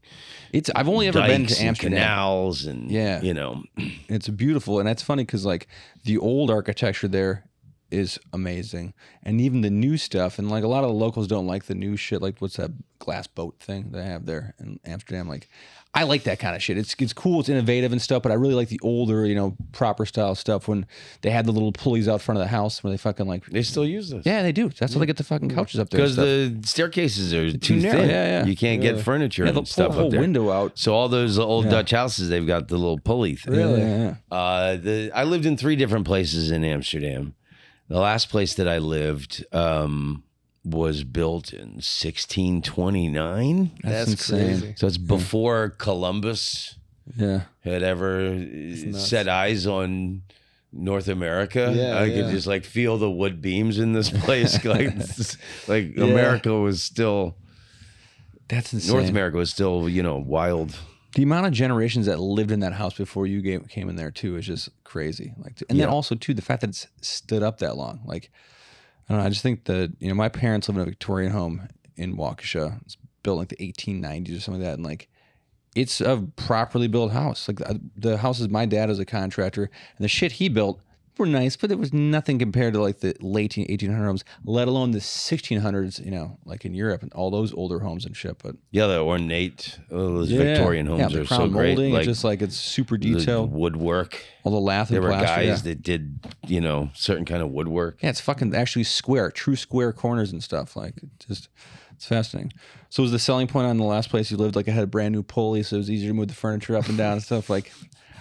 [0.52, 0.70] It's.
[0.76, 1.98] I've only ever been to and Amsterdam.
[1.98, 3.20] canals and Yeah.
[3.20, 3.64] you know,
[4.08, 5.66] It's beautiful, and that's funny because like
[6.04, 7.44] the old architecture there
[7.90, 10.38] is amazing, and even the new stuff.
[10.38, 12.22] And like a lot of the locals don't like the new shit.
[12.22, 15.28] Like what's that glass boat thing they have there in Amsterdam?
[15.28, 15.48] Like
[15.96, 16.76] I like that kind of shit.
[16.76, 18.22] It's it's cool, it's innovative and stuff.
[18.22, 20.87] But I really like the older, you know, proper style stuff when
[21.22, 23.46] they had the little pulleys out front of the house when they fucking like.
[23.46, 24.26] they still use this.
[24.26, 24.68] Yeah, they do.
[24.68, 25.98] That's how they get the fucking couches up there.
[26.00, 27.98] Because the staircases are too, narrow.
[28.00, 28.11] thin.
[28.11, 28.44] Yeah, yeah.
[28.46, 28.94] You can't Really?
[28.96, 30.20] get furniture yeah, they'll and pull stuff a whole up there.
[30.20, 30.78] window out.
[30.78, 31.70] So all those old Yeah.
[31.70, 33.54] Dutch houses, they've got the little pulley thing.
[33.54, 33.80] Really?
[33.80, 34.37] Yeah, yeah, yeah.
[34.37, 37.35] Uh, the I lived in three different places in Amsterdam.
[37.88, 40.24] The last place that I lived um,
[40.66, 43.70] was built in 1629.
[43.83, 44.38] That's, That's insane.
[44.61, 44.74] crazy.
[44.76, 46.76] So it's before Columbus
[47.16, 47.42] Yeah.
[47.62, 48.44] had ever
[48.92, 50.22] set eyes on
[50.72, 51.72] North America.
[51.74, 52.22] Yeah, I yeah.
[52.22, 54.62] could just like feel the wood beams in this place.
[54.64, 54.92] like,
[55.68, 56.05] like Yeah.
[56.05, 57.37] America was still
[58.48, 58.92] That's insane.
[58.96, 60.76] North America was still you know wild.
[61.14, 64.11] the amount of generations that lived in that house before you came, came in there
[64.11, 65.33] too is just crazy.
[65.38, 68.00] Like, and then also too the fact that it's stood up that long.
[68.05, 68.31] Like,
[69.09, 69.27] I don't know.
[69.27, 72.81] I just think that you know my parents live in a Victorian home in Waukesha.
[72.83, 75.09] It's built like the 1890s or something like that, and like
[75.75, 77.49] it's a properly built house.
[77.49, 80.81] Like the, the houses my dad is a contractor, and the shit he built
[81.18, 84.90] were nice, but it was nothing compared to like the late 1800 homes, let alone
[84.92, 86.05] the 1600s.
[86.05, 88.38] You know, like in Europe and all those older homes and shit.
[88.42, 90.38] But Yeah, the ornate oh, those Yeah.
[90.42, 91.79] Victorian yeah, homes the are so great.
[91.79, 93.52] Like just like it's super detailed.
[93.52, 94.22] woodwork.
[94.44, 95.26] all the lath There were plaster.
[95.26, 95.70] guys yeah.
[95.72, 97.98] that did you know certain kind of woodwork.
[98.02, 100.76] Yeah, it's fucking actually square, true square corners and stuff.
[100.76, 100.94] Like
[101.26, 101.48] just
[101.94, 102.52] it's fascinating.
[102.90, 104.87] So was the selling point on the last place you lived like it had a
[104.87, 107.22] brand new pulley, so it was easier to move the furniture up and down and
[107.22, 107.48] stuff.
[107.50, 107.72] Like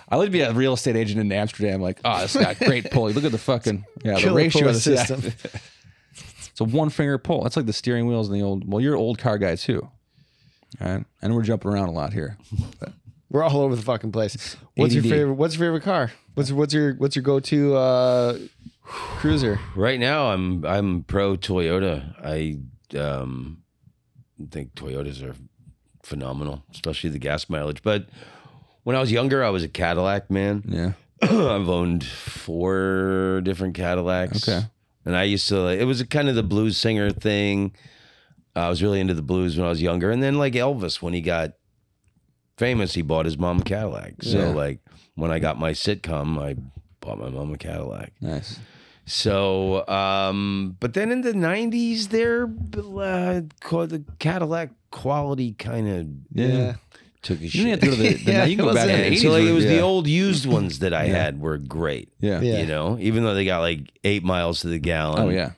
[0.08, 1.82] I like to be a real estate agent in Amsterdam.
[1.82, 3.14] Like, oh, this got great pulley.
[3.14, 5.22] Look at the fucking yeah, the Killer ratio pulley of the system.
[5.22, 5.52] system.
[6.52, 7.44] it's a one finger pull.
[7.44, 8.72] That's like the steering wheels in the old.
[8.72, 9.90] Well, you're an old car guy too.
[10.82, 12.38] All right, and we're jumping around a lot here.
[13.32, 14.56] We're all over the fucking place.
[14.76, 15.10] What's your ADD.
[15.10, 15.34] favorite?
[15.34, 16.14] What's your favorite car?
[16.36, 18.38] What's what's your what's your go to uh,
[18.84, 19.60] cruiser?
[19.76, 22.16] Right now, I'm I'm pro Toyota.
[22.24, 22.60] I
[22.98, 23.64] um,
[24.52, 25.36] think Toyotas are
[26.04, 27.84] phenomenal, especially the gas mileage.
[27.84, 28.08] But
[28.86, 30.64] when I was younger, I was a Cadillac man.
[30.68, 30.92] Yeah.
[31.22, 34.48] I've owned four different Cadillacs.
[34.48, 34.66] Okay.
[35.06, 37.76] And I used to like it was kind of the blues singer thing.
[38.56, 40.12] I was really into the blues when I was younger.
[40.12, 41.54] And then like Elvis, when he got
[42.58, 44.22] famous, he bought his mom a Cadillac.
[44.22, 44.46] So Yeah.
[44.50, 44.80] like
[45.16, 46.56] when I got my sitcom, I
[47.02, 48.14] bought my mom a Cadillac.
[48.22, 48.60] Nice.
[49.08, 56.76] So, um, but then in the '90s, there uh, the Cadillac quality kind of Yeah.
[57.26, 57.66] Took a You shit.
[57.66, 58.24] didn't have to go to the.
[58.24, 59.22] the Yeah, you can go it back to the wasn't- And 80s.
[59.22, 59.82] so like it were- was the yeah.
[59.82, 61.16] old used ones that I Yeah.
[61.24, 62.10] had were great.
[62.22, 62.40] Yeah.
[62.42, 62.60] Yeah.
[62.60, 65.20] You know, even though they got like eight miles to the gallon.
[65.24, 65.52] Oh yeah.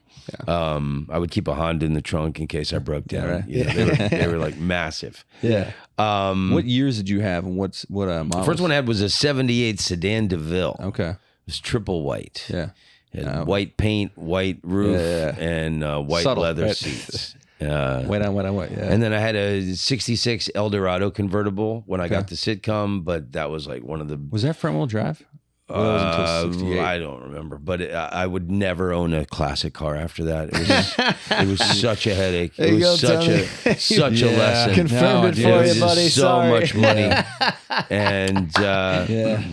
[0.48, 3.30] Um, I would keep a Honda in the trunk in case I broke Yeah, down.
[3.32, 3.48] right.
[3.48, 5.24] You know, they, were, they were like massive.
[5.42, 5.72] Yeah.
[5.98, 8.88] Um, What years did you have, and what's what uh, the first one I had
[8.88, 10.76] was a '78 sedan DeVille.
[10.80, 11.16] It Okay.
[11.46, 12.46] was triple white.
[12.50, 12.72] Yeah.
[13.14, 13.46] It had Oh.
[13.46, 15.44] white paint, white roof, Yeah, yeah.
[15.44, 16.76] and uh, white Subtle, leather right?
[16.76, 17.36] seats.
[17.60, 18.70] Uh, Wait on, wait on, wait.
[18.72, 18.92] Yeah.
[18.92, 22.14] and then I had a '66 Eldorado convertible when I Okay.
[22.16, 24.20] got the sitcom, but that was like one of the.
[24.30, 25.26] was that front wheel drive?
[25.70, 26.80] Uh, until 68.
[26.80, 30.50] I don't remember, but it, I I would never own a classic car after that.
[30.54, 30.96] It was,
[31.42, 32.56] it was such a headache.
[32.56, 34.76] There It was go, such a such a lesson.
[34.76, 36.08] Confirmed No, it dude, for it you, buddy.
[36.10, 36.50] so Sorry.
[36.52, 37.12] much money,
[37.90, 39.44] and uh, yeah.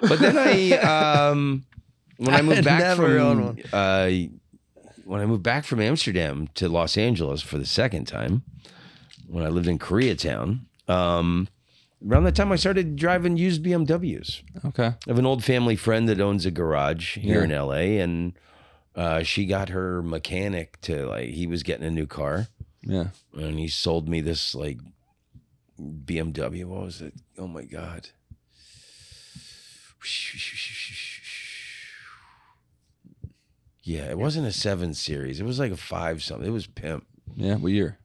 [0.00, 0.72] but then I
[1.30, 1.64] um
[2.18, 3.58] when I moved back from one.
[3.72, 4.10] uh
[5.04, 8.42] when I moved back from Amsterdam to Los Angeles for the second time
[9.26, 11.48] when I lived in Koreatown um
[12.06, 14.42] around that time I started driving used BMWs.
[14.66, 14.86] Okay.
[14.88, 17.44] I have an old family friend that owns a garage here Yeah.
[17.44, 18.32] in LA and
[18.94, 22.48] uh, she got her mechanic to like he was getting a new car
[22.82, 23.08] Yeah.
[23.32, 24.78] and he sold me this like
[25.80, 26.64] BMW.
[26.66, 27.14] What was it?
[27.38, 28.10] Oh my god.
[33.84, 35.40] Yeah, it wasn't a seven series.
[35.40, 36.46] It was like a five something.
[36.48, 37.06] It was pimp.
[37.36, 37.56] Yeah.
[37.56, 37.98] What year?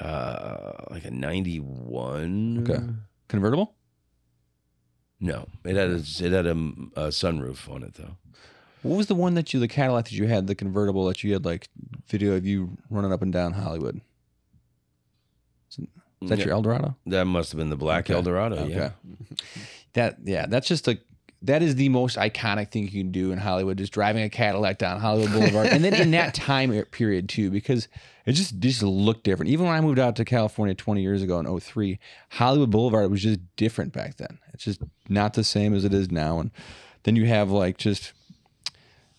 [0.00, 2.66] Uh, like a ninety one.
[2.68, 2.82] Okay.
[3.28, 3.74] Convertible?
[5.20, 8.16] No, it had a, it had a, a sunroof on it though.
[8.82, 11.32] What was the one that you, the Cadillac that you had, the convertible that you
[11.32, 11.68] had like
[12.08, 14.00] video of you running up and down Hollywood?
[15.70, 16.96] Is that your Eldorado?
[17.06, 18.14] That must have been the black Okay.
[18.14, 18.66] Eldorado.
[18.66, 18.90] Yeah.
[19.94, 20.98] That yeah, that's just a
[21.44, 24.78] that is the most iconic thing you can do in Hollywood, just driving a Cadillac
[24.78, 27.86] down Hollywood Boulevard, and then in that time period too, because
[28.24, 29.50] it just just looked different.
[29.50, 31.98] Even when I moved out to California 20 years ago in 03,
[32.30, 34.38] Hollywood Boulevard was just different back then.
[34.54, 36.50] It's just not the same as it is now, and
[37.02, 38.14] then you have like just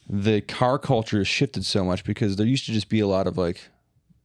[0.09, 3.27] the car culture has shifted so much because there used to just be a lot
[3.27, 3.69] of like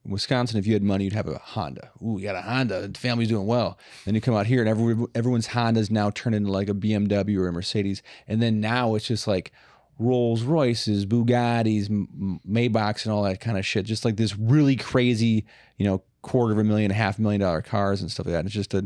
[0.04, 1.90] Wisconsin, if you had money, you'd have a Honda.
[2.02, 2.88] Ooh, you got a Honda.
[2.88, 3.78] The family's doing well.
[4.04, 7.36] Then you come out here, and every, everyone's Hondas now turned into like a BMW
[7.38, 8.02] or a Mercedes.
[8.26, 9.52] And then now it's just like
[9.98, 11.88] Rolls Royces, Bugattis,
[12.48, 13.84] Maybachs, and all that kind of shit.
[13.84, 15.44] Just like this really crazy,
[15.76, 18.46] you know, quarter of a million, half million dollar cars and stuff like that.
[18.46, 18.78] It's just a,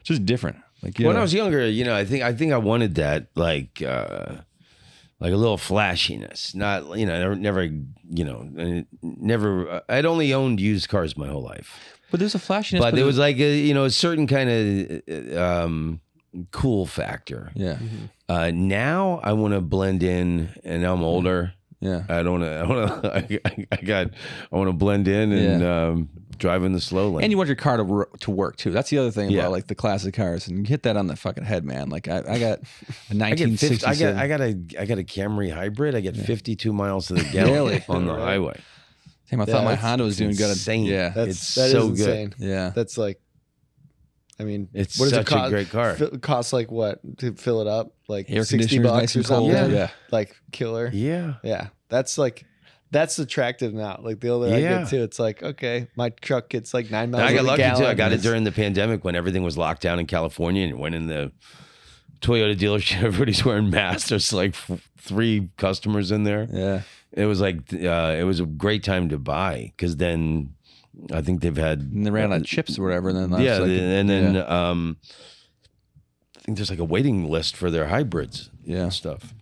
[0.00, 0.56] it's just different.
[0.82, 3.28] Like you When I was younger, you know, I think I think I wanted that
[3.34, 4.36] like uh
[5.20, 6.54] like a little flashiness.
[6.54, 9.82] Not you know, never, never you know, uh, never.
[9.88, 12.82] I'd only owned used cars my whole life, but there's a flashiness.
[12.84, 16.00] but there was like a you know a certain kind of um
[16.50, 17.50] cool factor.
[17.54, 17.78] yeah,
[18.28, 21.54] Uh, now I want to blend in, and I'm older.
[21.86, 22.02] Yeah.
[22.08, 22.50] I don't want to.
[22.58, 23.46] I want to.
[23.46, 24.10] I, I got.
[24.52, 27.24] I want to blend in and um, drive in the slow lane.
[27.24, 28.70] And you want your car to wor- to work too.
[28.70, 29.40] That's the other thing Yeah.
[29.42, 31.88] about like the classic cars, and you hit that on the fucking head, man.
[31.88, 32.58] Like I, I got
[33.10, 33.86] a 1960.
[33.86, 35.94] I got I got a I got a Camry hybrid.
[35.94, 38.20] I get 52 miles to the gallon on the Right.
[38.22, 38.60] highway.
[39.30, 40.50] Damn, I Yeah, thought my Honda was doing good.
[40.50, 40.84] insane.
[40.84, 41.98] Yeah, That's It's that is so good.
[41.98, 42.34] insane.
[42.38, 42.70] yeah.
[42.74, 43.20] That's like,
[44.38, 45.46] I mean, It's what does such it cost?
[45.48, 45.96] a great car.
[45.98, 47.92] It costs like what to fill it up?
[48.06, 49.50] Like Air sixty bucks nice or and cold.
[49.52, 49.74] something.
[49.76, 49.90] Yeah.
[50.12, 50.90] Like killer.
[50.92, 51.34] Yeah.
[51.42, 52.44] Yeah, that's like
[52.90, 53.98] that's attractive now.
[54.02, 54.78] Like the older I Yeah.
[54.80, 57.30] get too, it's like okay, my truck gets like nine miles.
[57.30, 57.82] I got a lucky gallon.
[57.82, 57.86] too.
[57.88, 60.78] I got it It's- during the pandemic when everything was locked down in California and
[60.78, 61.32] went in the
[62.20, 63.02] Toyota dealership.
[63.04, 64.08] Everybody's wearing masks.
[64.08, 66.48] There's like f- three customers in there.
[66.50, 66.82] Yeah.
[67.12, 70.54] It was like uh, it was a great time to buy because then
[71.12, 73.08] I think they've had And they ran out of chips or whatever.
[73.10, 74.42] And then that's yeah, like, and then yeah.
[74.70, 74.96] um,
[76.36, 79.34] I think there's like a waiting list for their hybrids yeah, and stuff.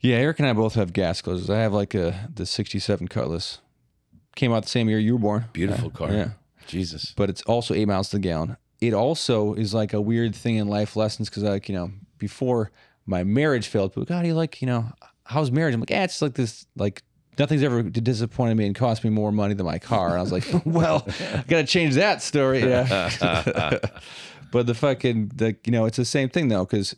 [0.00, 0.16] Yeah.
[0.16, 1.50] Eric and I both have gas closers.
[1.50, 3.60] I have like a the '67 Cutlass.
[4.36, 5.46] Came out the same year you were born.
[5.52, 6.12] Beautiful car.
[6.12, 6.30] Yeah,
[6.66, 7.12] Jesus.
[7.16, 8.56] but it's also eight miles to the gallon.
[8.80, 12.70] it also is like a weird thing in life lessons because like you know before
[13.06, 14.92] my marriage failed, people, God, you like you know
[15.28, 15.74] how's marriage?
[15.74, 17.02] I'm like, yeah, it's like this like.
[17.38, 20.08] Nothing's ever disappointed me and cost me more money than my car.
[20.08, 22.58] And I was like, well, I got to change that story.
[22.58, 23.10] Yeah.
[24.50, 26.96] but the fucking, the, you know, it's the same thing though, because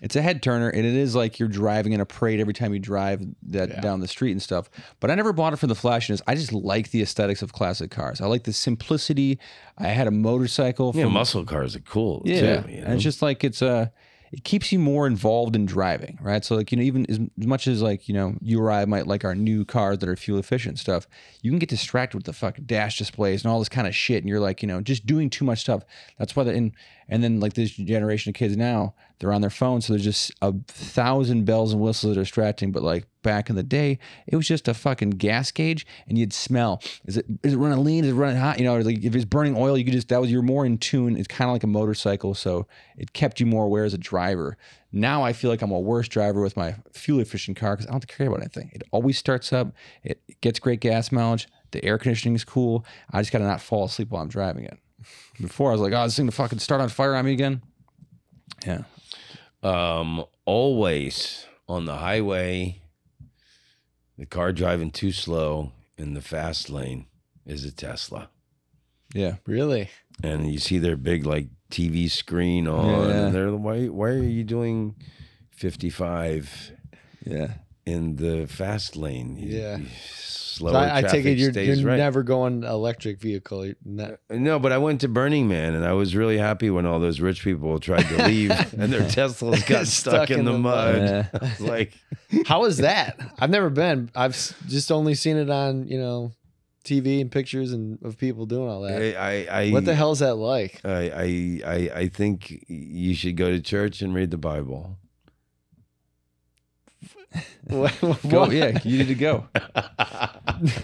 [0.00, 2.74] it's a head turner and it is like you're driving in a parade every time
[2.74, 4.68] you drive that down the street and stuff.
[5.00, 6.20] But I never bought it for the flashiness.
[6.26, 8.20] I just like the aesthetics of classic cars.
[8.20, 9.38] I like the simplicity.
[9.78, 10.92] I had a motorcycle.
[10.94, 12.22] Yeah, from- muscle cars are cool.
[12.24, 13.92] yeah, too, you and it's just like it's a
[14.32, 16.44] it keeps you more involved in driving, right?
[16.44, 18.84] So like you know, even as, as much as like you know you or I
[18.84, 21.06] might like our new cars that are fuel efficient stuff,
[21.42, 24.18] you can get distracted with the fucking dash displays and all this kind of shit,
[24.24, 25.84] and you're like you know just doing too much stuff.
[26.18, 26.72] That's why the and
[27.08, 28.94] and then like this generation of kids now,
[29.24, 29.80] they're on their phone.
[29.80, 32.72] so there's just a thousand bells and whistles that are distracting.
[32.72, 36.34] But like back in the day, it was just a fucking gas gauge, and you'd
[36.34, 36.82] smell.
[37.06, 38.04] Is it is it running lean?
[38.04, 38.58] Is it running hot?
[38.58, 40.76] You know, like if it's burning oil, you could just that was you're more in
[40.76, 41.16] tune.
[41.16, 42.66] It's kind of like a motorcycle, so
[42.98, 44.58] it kept you more aware as a driver.
[44.92, 47.92] Now I feel like I'm a worse driver with my fuel efficient car because I
[47.92, 48.72] don't care about anything.
[48.74, 49.72] It always starts up.
[50.02, 51.48] It gets great gas mileage.
[51.70, 52.84] The air conditioning is cool.
[53.10, 54.78] I just got to not fall asleep while I'm driving it.
[55.40, 57.62] Before I was like, oh, this thing to fucking start on fire on me again.
[58.66, 58.82] Yeah.
[59.64, 62.82] Um, always on the highway,
[64.18, 67.06] the car driving too slow in the fast lane
[67.46, 68.28] is a Tesla.
[69.14, 69.36] Yeah.
[69.46, 69.90] Really?
[70.22, 73.08] and you see their big like TV screen on.
[73.08, 73.26] Yeah.
[73.26, 74.94] And they're why why are you doing
[75.50, 76.72] 55
[77.24, 77.54] Yeah.
[77.86, 79.36] In the fast lane?
[79.36, 79.76] You- Yeah.
[79.78, 81.96] you- So Slower I, I take traffic it you're, you're right.
[81.96, 83.66] never going electric vehicle.
[83.66, 86.70] You're not- uh, No, but I went to Burning Man and I was really happy
[86.70, 90.56] when all those rich people tried to leave and their Teslas got stuck, in, the,
[90.56, 90.96] mud.
[90.96, 91.26] Yeah.
[91.34, 91.92] I was like,
[92.46, 93.18] How is that?
[93.40, 94.10] I've never been.
[94.14, 94.34] I've
[94.68, 96.30] just only seen it on you know
[96.84, 99.00] TV and pictures and of people doing all that.
[99.02, 99.14] I,
[99.48, 100.80] I, I what the hell is that like?
[100.84, 104.98] I, I, I, I think you should go to church and read the Bible.
[107.68, 108.50] Go.
[108.50, 108.78] Yeah.
[108.84, 109.46] You need to go.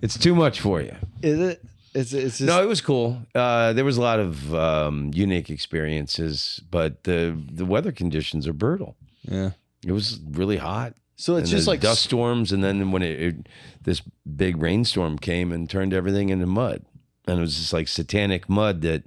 [0.00, 0.94] It's too much for you.
[1.22, 1.64] is it?
[1.94, 3.18] It's it's just no, it was cool.
[3.34, 8.52] Uh, there was a lot of um, unique experiences, but the the weather conditions are
[8.52, 8.96] brutal.
[9.22, 9.50] Yeah.
[9.84, 10.94] It was really hot.
[11.16, 13.48] so it's just like dust storms, and then when it, it
[13.82, 14.02] this
[14.36, 16.84] big rainstorm came and turned everything into mud,
[17.26, 19.02] and it was just like satanic mud that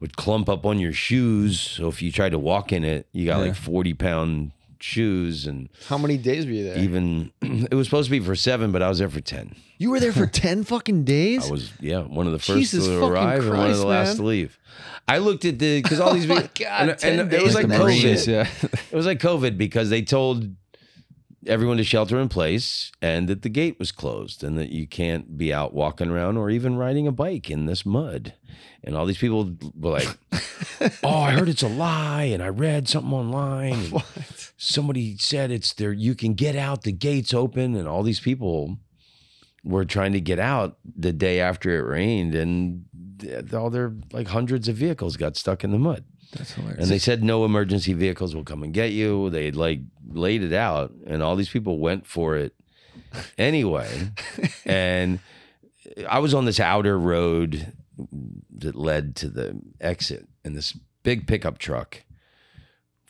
[0.00, 1.58] would clump up on your shoes.
[1.60, 3.46] So if you tried to walk in it, you got Yeah.
[3.46, 4.50] like forty pound
[4.82, 6.78] shoes, and How many days were you there?
[6.78, 9.54] even it was supposed to be for seven, but I was there for ten.
[9.78, 11.46] you were there for ten fucking days.
[11.48, 13.80] I was yeah one of the first Jesus to fucking arrive and one of Christ,
[13.80, 14.16] the last man.
[14.16, 14.58] to leave.
[15.08, 17.42] I looked at the because all these Oh my people, God, and, 10 and it
[17.42, 17.80] was like in the COVID.
[17.82, 18.48] Marines, yeah.
[18.92, 20.48] It was like COVID because they told
[21.46, 25.38] everyone to shelter in place and that the gate was closed and that you can't
[25.38, 28.34] be out walking around or even riding a bike in this mud.
[28.84, 30.08] And all these people were like,
[31.02, 33.72] "Oh, I heard it's a lie, and I read something online.
[33.74, 34.02] and?
[34.62, 35.90] Somebody said it's there.
[35.90, 36.82] You can get out.
[36.82, 38.76] The gates open, and all these people
[39.64, 42.84] were trying to get out the day after it rained, and
[43.54, 46.04] all their like hundreds of vehicles got stuck in the mud.
[46.36, 46.82] That's hilarious.
[46.82, 49.30] And they said no emergency vehicles will come and get you.
[49.30, 52.54] They like laid it out, and all these people went for it
[53.38, 54.10] anyway.
[54.66, 55.20] and
[56.06, 57.72] I was on this outer road
[58.58, 62.02] that led to the exit, and this big pickup truck,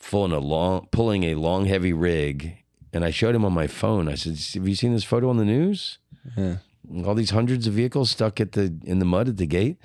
[0.09, 2.57] pulling a long, pulling a long, heavy rig.
[2.93, 4.09] And I showed him on my phone.
[4.09, 5.97] I said, "Have you seen this photo on the news?
[6.37, 6.57] Yeah.
[7.05, 9.77] All these hundreds of vehicles stuck at the in the mud at the gate."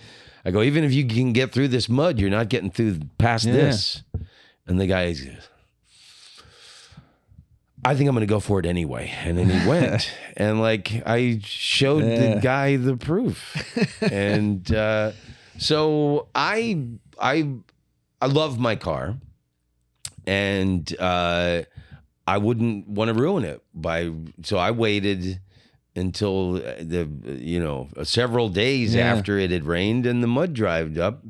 [0.44, 3.46] I go, even if you can get through this mud, you're not getting through past
[3.46, 3.52] Yeah.
[3.54, 4.02] this.
[4.68, 5.26] And the guy goes,
[7.84, 9.12] I think I'm going to go for it anyway.
[9.24, 10.10] And then he went.
[10.36, 12.34] and like, I showed Yeah.
[12.34, 13.56] the guy the proof.
[14.02, 15.12] and uh,
[15.58, 16.86] so I,
[17.20, 17.48] I,
[18.20, 19.16] I love my car.
[20.26, 21.62] And uh,
[22.26, 24.10] I wouldn't want to ruin it by,
[24.42, 25.40] so I waited
[25.94, 29.14] until the you know several days Yeah.
[29.14, 31.24] after it had rained and the mud dried up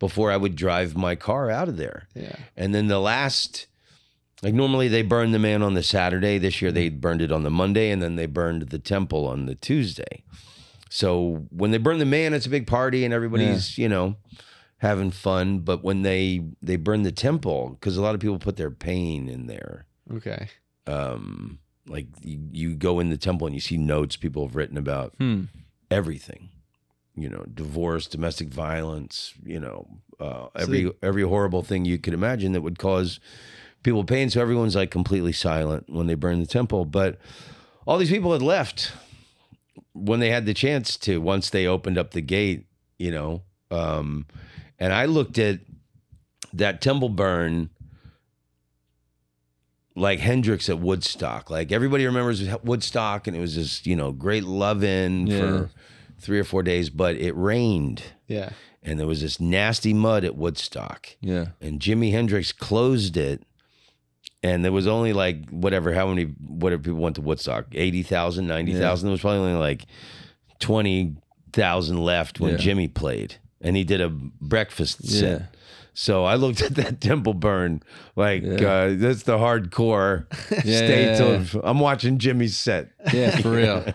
[0.00, 2.08] before I would drive my car out of there.
[2.14, 2.34] Yeah.
[2.56, 3.66] And then the last
[4.42, 6.38] like normally they burn the man on the Saturday.
[6.38, 9.46] This year they burned it on the Monday and then they burned the temple on
[9.46, 10.22] the Tuesday.
[10.90, 14.16] So when they burn the man, it's a big party and everybody's, you know,
[14.78, 15.60] having fun.
[15.60, 19.28] But when they they burn the temple, because a lot of people put their pain
[19.28, 20.48] in there Okay.
[20.86, 24.76] um, like you, you go in the temple and you see notes people have written
[24.78, 25.44] about Hmm.
[25.90, 26.48] everything,
[27.16, 29.86] you know, divorce, domestic violence, you know,
[30.20, 33.20] uh, every they- every horrible thing you could imagine that would cause
[33.82, 34.28] people pain.
[34.30, 36.84] So everyone's like completely silent when they burn the temple.
[36.84, 37.18] But
[37.86, 38.92] all these people had left
[39.94, 41.20] when they had the chance to.
[41.20, 42.66] Once they opened up the gate,
[42.98, 44.26] you know, um,
[44.78, 45.60] and I looked at
[46.52, 47.70] that Temple Burn
[49.94, 51.50] like Hendrix at Woodstock.
[51.50, 55.38] Like everybody remembers Woodstock, and it was this you know great love in Yeah.
[55.40, 55.70] for
[56.20, 58.50] three or four days, but it rained, Yeah.
[58.82, 61.46] and there was this nasty mud at Woodstock, Yeah.
[61.60, 63.42] and Jimi Hendrix closed it.
[64.40, 69.06] And there was only like whatever, how many, whatever people went to Woodstock, 80,000, 90,000.
[69.08, 69.86] There was probably only like
[70.60, 72.58] 20,000 left when Yeah.
[72.58, 73.36] Jimi played.
[73.60, 75.20] And he did a breakfast Yeah.
[75.20, 75.54] set.
[75.94, 77.82] So I looked at that Temple Burn
[78.16, 78.68] like Yeah.
[78.72, 80.26] uh, that's the hardcore
[80.64, 82.90] Yeah, state yeah, of I'm watching Jimi's set.
[83.12, 83.84] Yeah, for real.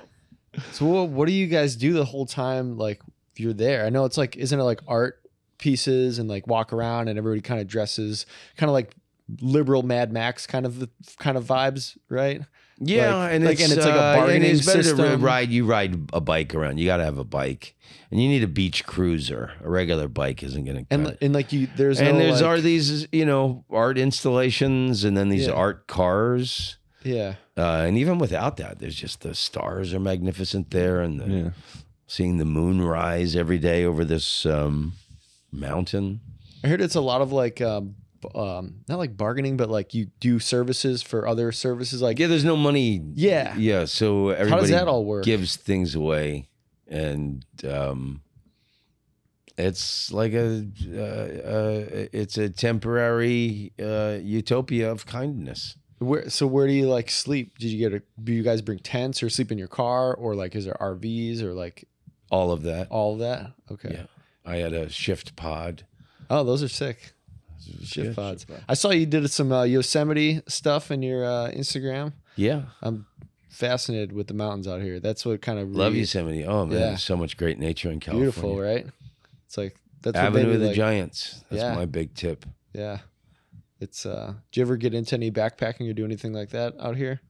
[0.74, 2.78] So what, what do you guys do the whole time?
[2.78, 3.02] Like
[3.38, 3.88] you're there.
[3.88, 5.20] I know it's like, isn't it like art
[5.58, 8.94] pieces and like walk around and everybody kind of dresses kind of like
[9.42, 10.88] liberal Mad Max kind of
[11.18, 12.42] kind of vibes, right?
[12.86, 15.22] Yeah, Like- and like- it's and it's like a uh, and it's better to system.
[15.22, 15.50] ride.
[15.50, 16.78] You ride a bike around.
[16.80, 17.76] You got to have a bike,
[18.12, 19.52] and you need a beach cruiser.
[19.64, 21.18] A regular bike isn't going to cut And it.
[21.22, 25.16] and like you, there's and no, there's like, are these you know art installations, and
[25.18, 25.54] then these Yeah.
[25.54, 26.78] art cars.
[27.04, 27.36] yeah.
[27.56, 31.50] Uh, and even without that, there's just the stars are magnificent there, and the, Yeah.
[32.08, 34.94] seeing the moon rise every day over this um,
[35.52, 36.20] mountain.
[36.64, 37.96] I heard it's a lot of like um,
[38.36, 42.02] um not like bargaining, but like you do services for other services.
[42.02, 43.02] Like Yeah, there's no money.
[43.14, 43.56] Yeah.
[43.58, 43.86] yeah.
[43.86, 45.24] So everybody that all work?
[45.26, 46.50] gives things away,
[46.88, 48.22] and um,
[49.58, 55.76] it's like a uh, uh, it's a temporary uh, utopia of kindness.
[56.00, 57.58] where so where do you like sleep?
[57.60, 60.36] Did you get a do you guys bring tents or sleep in your car or
[60.36, 61.88] like is there RVs or like
[62.32, 62.88] All of that.
[62.90, 63.52] all of that?
[63.72, 63.90] Okay.
[63.94, 64.06] Yeah,
[64.46, 65.86] I had a shift pod.
[66.30, 67.14] Oh, those are sick.
[67.84, 68.16] Shift good.
[68.16, 68.46] pods.
[68.68, 72.14] I saw you did some uh, Yosemite stuff in your uh, Instagram.
[72.36, 73.06] Yeah, I'm
[73.50, 75.00] fascinated with the mountains out here.
[75.00, 76.44] That's what kind of love Yosemite.
[76.46, 76.86] Oh man, Yeah.
[76.88, 78.32] there's so much great nature in California.
[78.32, 78.88] Beautiful, right?
[79.46, 81.44] It's like that's what Avenue of the like, Giants.
[81.50, 81.76] That's Yeah.
[81.76, 82.46] my big tip.
[82.74, 83.00] Yeah.
[83.80, 86.96] It's uh do you ever get into any backpacking or do anything like that out
[86.96, 87.22] here?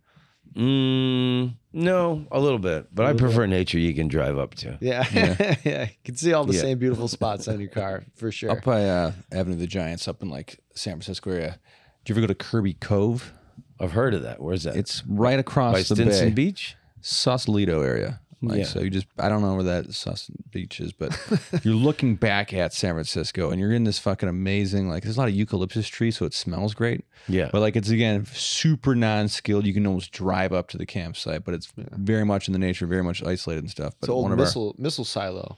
[0.56, 3.34] Mm, no, a little bit, but I little bit.
[3.36, 4.78] prefer nature you can drive up to.
[4.82, 5.04] Yeah.
[5.64, 5.84] Yeah.
[5.84, 6.62] You can see all the Yeah.
[6.62, 8.52] same beautiful spots on your car for sure.
[8.52, 11.60] Up by uh, Avenue of the Giants, up in like San Francisco area.
[12.06, 13.34] Do you ever go to Kirby Cove?
[13.80, 14.42] I've heard of that.
[14.42, 14.76] Where's that?
[14.76, 16.76] It's right across by the Stinson bay, Beach.
[17.02, 18.20] Sausalito area.
[18.44, 18.64] Like, Yeah.
[18.66, 21.18] So you just, I don't know where that Sausalito Beach is, but
[21.64, 25.20] you're looking back at San Francisco and you're in this fucking amazing, like, there's a
[25.20, 27.06] lot of eucalyptus trees, so it smells great.
[27.28, 27.50] Yeah.
[27.52, 29.66] But like, it's again super non skilled.
[29.66, 32.86] You can almost drive up to the campsite, but it's very much in the nature,
[32.86, 33.94] very much isolated and stuff.
[34.00, 35.58] But It's old one of our, missile missile silo.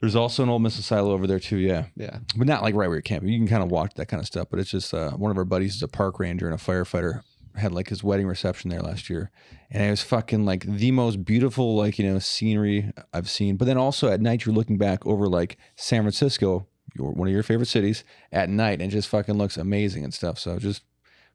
[0.00, 1.56] there's also an old missile silo over there too.
[1.56, 1.86] Yeah.
[1.96, 2.18] Yeah.
[2.36, 3.30] but not like right where you're camping.
[3.30, 4.48] You can kind of walk that kind of stuff.
[4.50, 7.22] But it's just uh, one of our buddies is a park ranger and a firefighter.
[7.58, 9.30] Had like his wedding reception there last year,
[9.70, 13.56] and it was fucking like the most beautiful like you know scenery I've seen.
[13.56, 17.34] But then also at night you're looking back over like San Francisco, your one of
[17.34, 20.38] your favorite cities, at night, and it just fucking looks amazing and stuff.
[20.38, 20.82] So just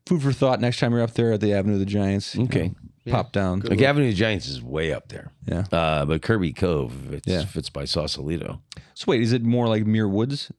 [0.06, 0.60] food for thought.
[0.60, 2.72] Next time you're up there at the Avenue of the Giants, you Okay.
[3.06, 3.60] know, pop down.
[3.62, 5.32] Like Avenue of the Giants is way up there.
[5.46, 5.66] Yeah.
[5.72, 7.46] Uh, but Kirby Cove, it's, Yeah.
[7.56, 8.62] it's by Sausalito.
[8.94, 10.52] So wait, is it more like Muir Woods?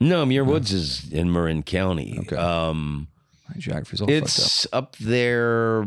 [0.00, 2.18] No, Muir Woods is in Marin County.
[2.20, 2.36] Okay.
[2.36, 3.08] Um,
[3.48, 4.24] My geography's all fucked up.
[4.24, 5.84] it's up there.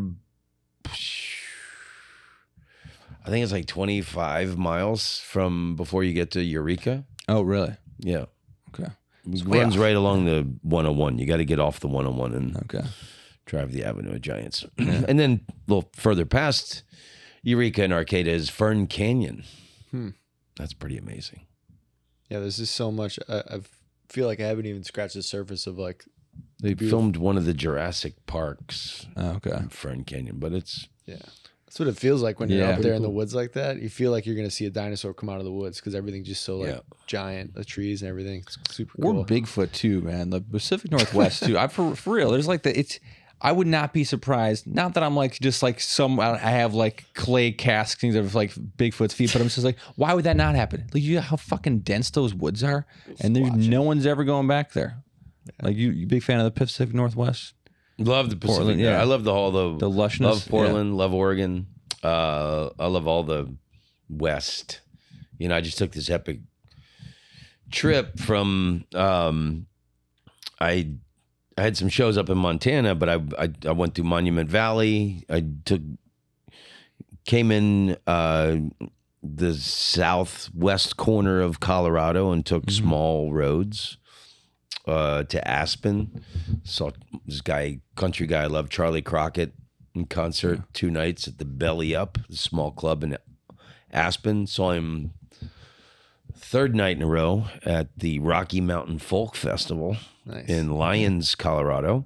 [3.24, 7.06] I think it's like 25 miles from before you get to Eureka.
[7.28, 7.76] Oh really?
[8.00, 8.26] Yeah.
[8.74, 8.92] Okay.
[9.32, 9.82] It runs off.
[9.82, 11.20] right along the 101.
[11.20, 12.82] You got to get off the 101 and Okay.
[13.46, 14.66] drive the Avenue of Giants.
[14.78, 16.82] and then a little further past
[17.44, 19.44] Eureka and Arcata is Fern Canyon.
[19.92, 20.10] Hmm.
[20.58, 21.46] That's pretty amazing.
[22.30, 23.60] Yeah, there's just so much I, I
[24.10, 26.06] feel like I haven't even scratched the surface of like
[26.62, 27.00] They Beautiful.
[27.00, 29.52] filmed one of the Jurassic Parks Oh, okay.
[29.52, 31.16] in Fern Canyon, but it's yeah.
[31.66, 32.72] That's what it feels like when you're Yeah.
[32.76, 33.82] out there in the woods like that.
[33.82, 36.28] You feel like you're gonna see a dinosaur come out of the woods because everything's
[36.28, 36.80] just so like Yeah.
[37.08, 38.42] giant, the trees and everything.
[38.42, 39.26] It's super Or cool.
[39.26, 40.30] Bigfoot too, man.
[40.30, 41.58] The Pacific Northwest too.
[41.58, 42.32] I for for real.
[42.32, 43.00] There's like the it's.
[43.44, 44.68] I would not be surprised.
[44.68, 46.20] Not that I'm like just like some.
[46.20, 50.14] I have like clay casks things of like Bigfoot's feet, but I'm just like, why
[50.14, 50.86] would that not happen?
[50.94, 52.86] Like you know how fucking dense those woods are,
[53.20, 54.98] and there's no one's ever going back there.
[55.62, 57.54] Like you, you big fan of the Pacific Northwest?
[57.98, 58.58] love the Pacific.
[58.58, 59.00] Portland, yeah.
[59.00, 61.68] I love the whole the, The lushness, Love Portland, love Oregon.
[62.04, 63.56] Uh, I love all the
[64.10, 64.82] West.
[65.38, 66.40] You know, I just took this epic
[67.72, 68.86] trip from.
[68.94, 69.68] Um,
[70.60, 70.94] I
[71.58, 75.26] I had some shows up in Montana, but I I, I went through Monument Valley.
[75.30, 75.82] I took
[77.26, 78.58] came in uh,
[79.22, 83.98] the southwest corner of Colorado and took small roads
[84.92, 86.24] uh, to Aspen.
[86.64, 86.92] Saw
[87.26, 89.54] this guy, country guy, I love Charley Crockett
[89.96, 93.18] in concert two nights at the Belly Up, the small club in
[93.92, 94.48] Aspen.
[94.48, 95.12] Saw him
[96.36, 100.48] third night in a row at the Rocky Mountain Folk Festival Nice.
[100.50, 102.06] in Lyons, Colorado.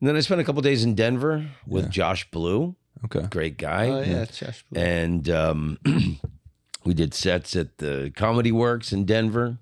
[0.00, 3.26] And then I spent a couple days in Denver with Josh Blue, Okay.
[3.30, 3.88] great guy.
[3.88, 4.80] Oh yeah, Josh Blue.
[4.80, 5.78] And um,
[6.84, 9.58] we did sets at the Comedy Works in Denver.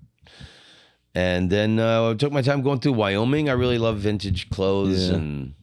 [1.17, 3.49] And then uh, I took my time going through Wyoming.
[3.49, 5.15] I really love vintage clothes Yeah.
[5.15, 5.53] and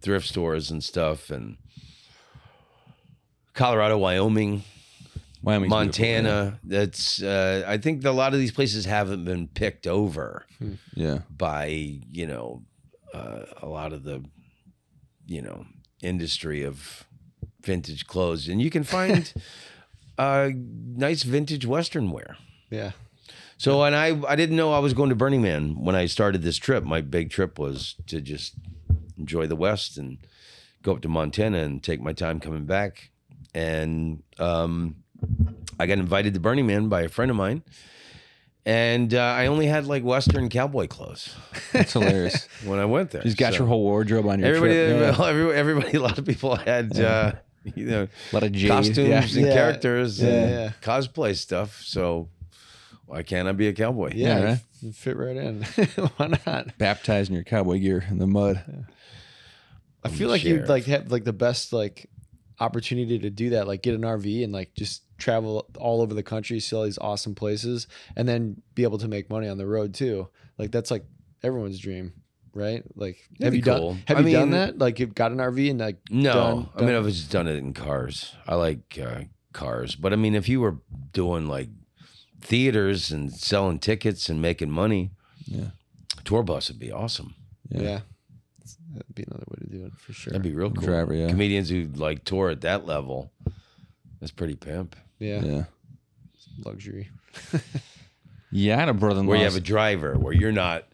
[0.00, 1.30] thrift stores and stuff.
[1.30, 1.56] And
[3.54, 4.64] Colorado, Wyoming,
[5.42, 6.60] Wyoming's beautiful, Montana.
[6.64, 10.46] That's uh, I think a lot of these places haven't been picked over
[10.94, 11.20] Yeah.
[11.30, 11.66] by
[12.10, 12.62] you know
[13.14, 14.24] uh, a lot of the
[15.26, 15.64] you know
[16.02, 17.04] industry of
[17.62, 19.32] vintage clothes, and you can find
[20.18, 22.36] uh, nice vintage Western wear.
[22.70, 22.92] yeah.
[23.60, 26.42] So, and I I didn't know I was going to Burning Man when I started
[26.42, 26.84] this trip.
[26.84, 28.54] My big trip was to just
[29.18, 30.18] enjoy the West and
[30.82, 33.10] go up to Montana and take my time coming back.
[33.54, 34.96] And um,
[35.78, 37.62] I got invited to Burning Man by a friend of mine,
[38.64, 41.34] and uh, I only had like Western cowboy clothes
[41.72, 42.46] That's hilarious.
[42.64, 43.22] when I went there.
[43.22, 45.18] She's got So your whole wardrobe on your everybody, trip.
[45.18, 45.26] Yeah.
[45.28, 46.96] everybody, everybody, a lot of people had.
[46.98, 47.32] Uh,
[47.74, 48.70] you know, A lot of jade.
[48.70, 49.18] costumes Yeah.
[49.20, 49.52] and Yeah.
[49.52, 50.72] characters Yeah, and yeah.
[50.80, 51.82] cosplay stuff.
[51.84, 52.28] So
[53.08, 54.12] why can't I be a cowboy?
[54.14, 54.58] Yeah, Yeah, right?
[54.88, 55.62] f- fit right in.
[56.16, 56.76] Why not?
[56.78, 58.86] Baptized in your cowboy gear in the mud.
[60.04, 62.08] I feel like you'd like have like the best like
[62.60, 66.22] opportunity to do that, like get an RV and like just travel all over the
[66.22, 67.86] country, see all these awesome places,
[68.16, 70.28] and then be able to make money on the road too.
[70.58, 71.04] Like that's like
[71.42, 72.12] everyone's dream,
[72.52, 72.82] right?
[72.94, 73.92] Like have you cool.
[73.94, 74.78] done have I you done that?
[74.78, 77.56] Like you've got an RV and like No, done- I mean I've just done it
[77.56, 78.34] in cars.
[78.46, 80.76] I like uh, cars, but I mean if you were
[81.12, 81.68] doing like
[82.40, 85.10] theaters and selling tickets and making money,
[85.46, 85.70] Yeah.
[86.24, 87.34] tour bus would be awesome.
[87.70, 88.00] yeah.
[88.94, 90.30] That'd be another way to do it for sure.
[90.32, 90.82] That'd be real cool.
[90.84, 91.28] Driver, yeah.
[91.28, 93.30] Comedians who like tour at that level,
[94.18, 94.96] that's pretty pimp.
[95.18, 95.64] yeah, Yeah.
[96.64, 97.10] luxury.
[98.50, 99.28] Yeah, I had a brother-in-law.
[99.28, 100.86] Where you have a driver, where you're not.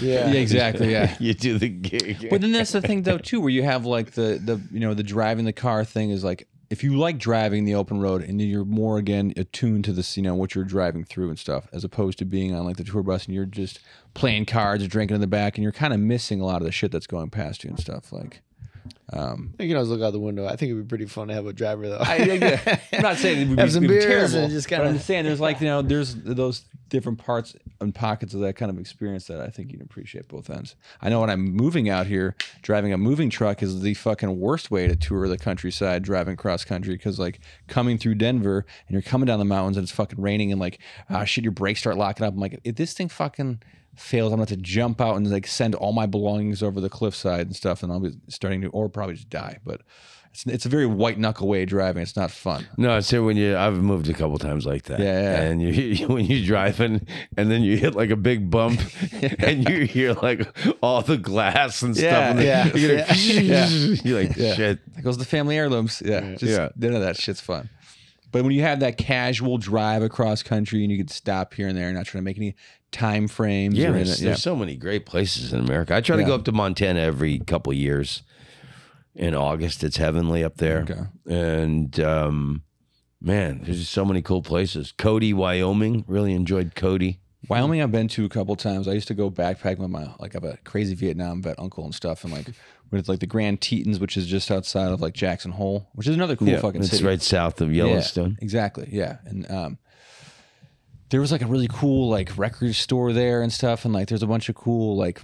[0.00, 0.90] Yeah, yeah, exactly.
[0.90, 1.14] Yeah.
[1.20, 2.28] you do the gig.
[2.30, 4.94] But then that's the thing though too, where you have like the the you know
[4.94, 8.40] the driving the car thing is like if you like driving the open road and
[8.40, 11.84] you're more again attuned to this you know what you're driving through and stuff as
[11.84, 13.80] opposed to being on like the tour bus and you're just
[14.14, 16.64] playing cards or drinking in the back and you're kind of missing a lot of
[16.64, 18.42] the shit that's going past you and stuff like.
[19.12, 20.46] Um, You can always look out the window.
[20.46, 21.98] I think it'd be pretty fun to have a driver though.
[22.00, 22.16] I,
[22.92, 24.98] am not saying it would be, some be beers terrible, and just but kinda- I'm
[24.98, 28.78] saying there's like you know there's those different parts and pockets of that kind of
[28.78, 30.74] experience that I think you'd appreciate both ends.
[31.02, 34.70] I know when I'm moving out here, driving a moving truck is the fucking worst
[34.70, 39.02] way to tour the countryside driving cross country because like coming through Denver and you're
[39.02, 40.78] coming down the mountains and it's fucking raining and like
[41.10, 42.32] ah shit your brakes start locking up.
[42.34, 43.60] I'm like if this thing fucking
[43.98, 46.88] fails, I'm gonna have to jump out and like send all my belongings over the
[46.88, 49.58] cliffside and stuff, and I'll be starting to or probably just die.
[49.64, 49.82] But
[50.32, 52.02] it's it's a very white knuckle way of driving.
[52.02, 52.66] It's not fun.
[52.76, 53.56] No, it's here when you.
[53.56, 55.00] I've moved a couple times like that.
[55.00, 55.40] Yeah, yeah.
[55.42, 58.80] And you, you when you're driving, and then you hit like a big bump,
[59.38, 60.46] and you hear like
[60.82, 62.30] all the glass and Yeah, stuff.
[62.36, 63.06] and yeah, You're, yeah.
[63.90, 64.54] like, you're like, Yeah.
[64.54, 64.94] shit.
[64.94, 66.02] That goes the family heirlooms.
[66.04, 66.34] Yeah.
[66.36, 66.68] Just Yeah.
[66.76, 67.70] none of that shit's fun.
[68.30, 71.76] But when you have that casual drive across country and you could stop here and
[71.76, 72.54] there, not trying to make any
[72.92, 73.74] time frames.
[73.76, 75.94] Yeah, there's, anything- there's so many great places in America.
[75.94, 78.22] I try to go up to Montana every couple years.
[79.14, 81.00] In August, it's heavenly up there, Okay.
[81.26, 82.62] and um,
[83.20, 84.92] man, there's just so many cool places.
[84.96, 87.18] Cody, Wyoming, really enjoyed Cody.
[87.48, 88.86] Wyoming, I've been to a couple times.
[88.86, 91.84] I used to go backpack with my like I have a crazy Vietnam vet uncle
[91.84, 92.46] and stuff, and like
[92.90, 96.14] with like the Grand Tetons, which is just outside of like Jackson Hole, which is
[96.14, 97.04] another cool fucking it's city.
[97.04, 98.38] right south of Yeah, Yellowstone.
[98.40, 98.88] exactly.
[98.90, 99.18] Yeah.
[99.24, 99.78] And um
[101.10, 104.22] there was like a really cool like record store there and stuff and like there's
[104.22, 105.20] a bunch of cool like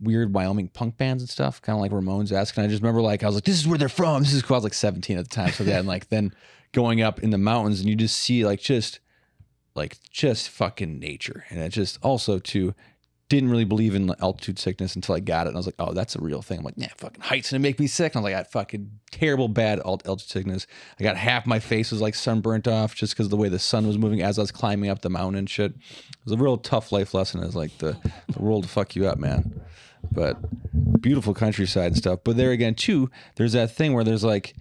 [0.00, 2.56] weird Wyoming punk bands and stuff, kind of like Ramones esque.
[2.58, 4.22] And I just remember like I was like, this is where they're from.
[4.22, 4.56] This is cool.
[4.56, 5.50] I was like 17 at the time.
[5.52, 6.34] So then like then
[6.72, 9.00] going up in the mountains and you just see like just
[9.74, 11.44] like just fucking nature.
[11.50, 12.74] And it just also too
[13.36, 15.50] didn't really believe in altitude sickness until I got it.
[15.50, 16.58] And I was like, oh, that's a real thing.
[16.58, 18.14] I'm like, yeah, fucking heights gonna make me sick.
[18.14, 20.66] And I was like, I got fucking terrible bad altitude sickness.
[20.98, 23.86] I got half my face was like sunburnt off just because the way the sun
[23.86, 25.72] was moving as I was climbing up the mountain and shit.
[25.72, 27.42] It was a real tough life lesson.
[27.42, 27.96] It's like the,
[28.28, 29.60] the world to fuck you up, man.
[30.12, 30.38] But
[31.00, 32.20] beautiful countryside and stuff.
[32.24, 34.54] But there again, too, there's that thing where there's like,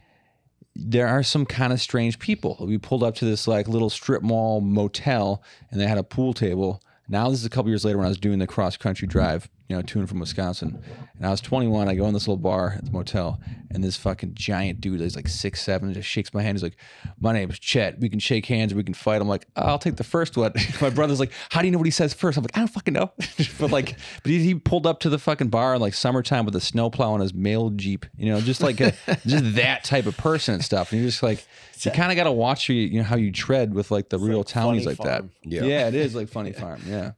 [0.76, 2.58] there are some kind of strange people.
[2.60, 6.34] We pulled up to this like little strip mall motel and they had a pool
[6.34, 6.82] table.
[7.08, 9.50] Now this is a couple years later when I was doing the cross country drive.
[9.68, 10.84] You know, touring from Wisconsin.
[11.18, 11.88] And I was 21.
[11.88, 13.40] I go in this little bar at the motel,
[13.72, 16.58] and this fucking giant dude, he's like six seven, just shakes my hand.
[16.58, 16.78] He's like,
[17.20, 18.00] "My name's Chet.
[18.00, 20.90] We can shake hands we can fight." I'm like, "I'll take the first one." my
[20.90, 22.38] brother's like, "How do you know what he says first?
[22.38, 23.12] I'm like, "I don't fucking know."
[23.60, 26.56] but like, but he, he pulled up to the fucking bar in like summertime with
[26.56, 28.94] a snowplow on his mail jeep, you know, just like a,
[29.26, 30.92] just that type of person and stuff.
[30.92, 31.46] And you're just like,
[31.80, 34.20] you kind of got to watch you, you know, how you tread with like the
[34.20, 35.24] real like townies like that.
[35.44, 35.64] Yeah.
[35.64, 36.82] yeah, it is like funny farm.
[36.88, 37.12] Yeah.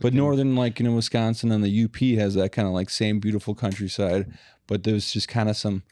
[0.00, 3.20] But northern, like you know, Wisconsin and the UP has that kind of like same
[3.20, 4.32] beautiful countryside.
[4.66, 5.82] But there's just kind of some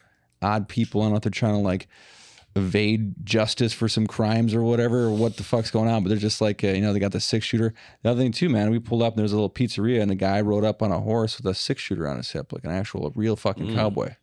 [0.41, 1.01] odd people.
[1.01, 1.87] I don't know if they're trying to like
[2.55, 6.03] evade justice for some crimes or whatever, or what the fuck's going on.
[6.03, 7.73] But they're just like, uh, you know, they got the six shooter.
[8.03, 10.11] The other thing too, man, we pulled up and there was a little pizzeria and
[10.11, 12.63] the guy rode up on a horse with a six shooter on his hip, like
[12.63, 14.15] an actual real fucking cowboy.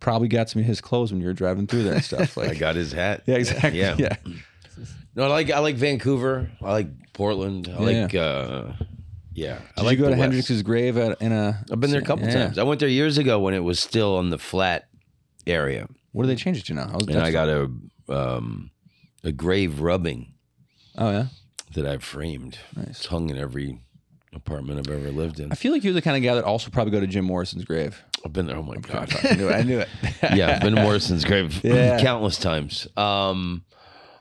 [0.00, 2.36] Probably got some of his clothes when you were driving through there and stuff.
[2.36, 3.22] Like, I got his hat.
[3.26, 3.80] yeah, exactly.
[3.80, 3.96] Yeah.
[3.98, 4.16] Yeah.
[5.16, 6.50] No, I like I like Vancouver.
[6.62, 7.68] I like Portland.
[7.68, 8.00] I Yeah.
[8.02, 8.72] like uh
[9.32, 9.58] yeah.
[9.76, 10.32] I Did like you go the to West.
[10.32, 11.64] Hendrix's grave at, in a?
[11.70, 12.44] I've been there a couple Yeah.
[12.46, 12.58] times.
[12.58, 14.88] I went there years ago when it was still on the flat
[15.46, 15.88] area.
[16.12, 16.88] What do they change it to now?
[16.88, 17.70] How's And I got a
[18.08, 18.70] um
[19.22, 20.34] a grave rubbing
[20.96, 21.26] Oh yeah.
[21.74, 22.58] that I've framed.
[22.76, 22.86] Nice.
[22.88, 23.80] It's hung in every
[24.32, 25.50] apartment I've ever lived in.
[25.52, 27.64] I feel like you're the kind of guy that also probably go to Jim Morrison's
[27.64, 28.02] grave.
[28.24, 28.56] I've been there.
[28.56, 29.12] Oh my god.
[29.24, 29.52] I knew it.
[29.54, 29.88] I knew it.
[30.34, 32.00] yeah, I've been to Morrison's grave Yeah.
[32.00, 32.86] countless times.
[32.96, 33.64] Um,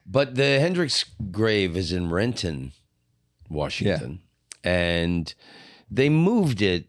[0.05, 2.73] but the Hendrix grave is in Renton,
[3.49, 4.21] Washington,
[4.63, 5.33] and
[5.89, 6.87] they moved it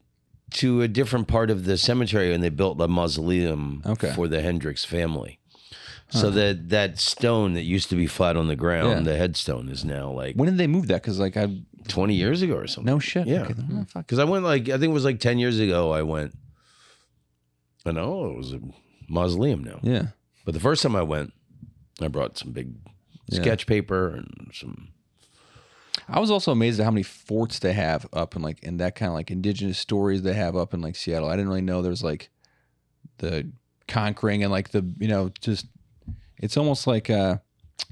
[0.53, 4.13] to a different part of the cemetery, and they built a mausoleum Okay.
[4.15, 5.39] for the Hendrix family.
[6.11, 9.13] So that that stone that used to be flat on the ground, Yeah.
[9.13, 11.03] the headstone, is now like When did they move that?
[11.03, 12.93] Because like I twenty years ago or something.
[12.93, 13.27] no shit.
[13.27, 13.43] Yeah.
[13.43, 13.87] Okay, oh.
[13.97, 15.91] Because I went like I think it was like ten years ago.
[15.93, 16.37] I went.
[17.85, 18.61] I know it was a
[19.09, 19.81] mausoleum now.
[19.83, 20.09] Yeah.
[20.45, 21.33] But the first time I went,
[22.01, 22.75] I brought some big
[23.27, 23.41] Yeah.
[23.41, 24.89] sketch paper and some.
[26.09, 28.95] I was also amazed at how many forts they have up in like in that
[28.95, 31.29] kind of like indigenous stories they have up in like Seattle.
[31.29, 32.31] I didn't really know there's like
[33.19, 33.51] the
[33.87, 35.67] conquering and like the you know just
[36.39, 37.39] it's almost like uh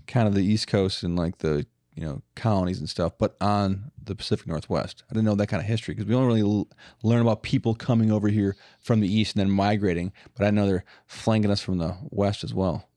[0.06, 3.90] kind of the East Coast and like the you know colonies and stuff, but on
[4.02, 5.04] the Pacific Northwest.
[5.10, 6.68] I didn't know that kind of history because we don't really l-
[7.02, 10.12] learn about people coming over here from the east and then migrating.
[10.36, 12.88] But I know they're flanking us from the west as well.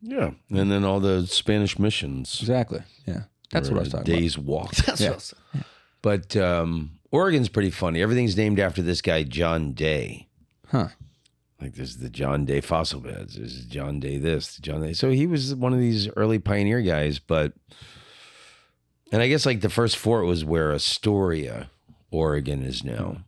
[0.00, 2.38] Yeah, and then all the Spanish missions.
[2.40, 2.82] Exactly.
[3.06, 4.20] Yeah, that's what I was a talking about.
[4.20, 4.74] Day's walk.
[4.86, 5.08] That's Yeah.
[5.08, 5.34] what I was-
[6.02, 8.00] But um, Oregon's pretty funny.
[8.00, 10.28] Everything's named after this guy John Day.
[10.68, 10.88] Huh.
[11.60, 13.34] Like there's the John Day fossil beds.
[13.34, 14.92] There's John Day this, John Day.
[14.92, 17.18] So he was one of these early pioneer guys.
[17.18, 17.54] But
[19.10, 21.70] and I guess like the first fort was where Astoria,
[22.12, 23.24] Oregon, is now.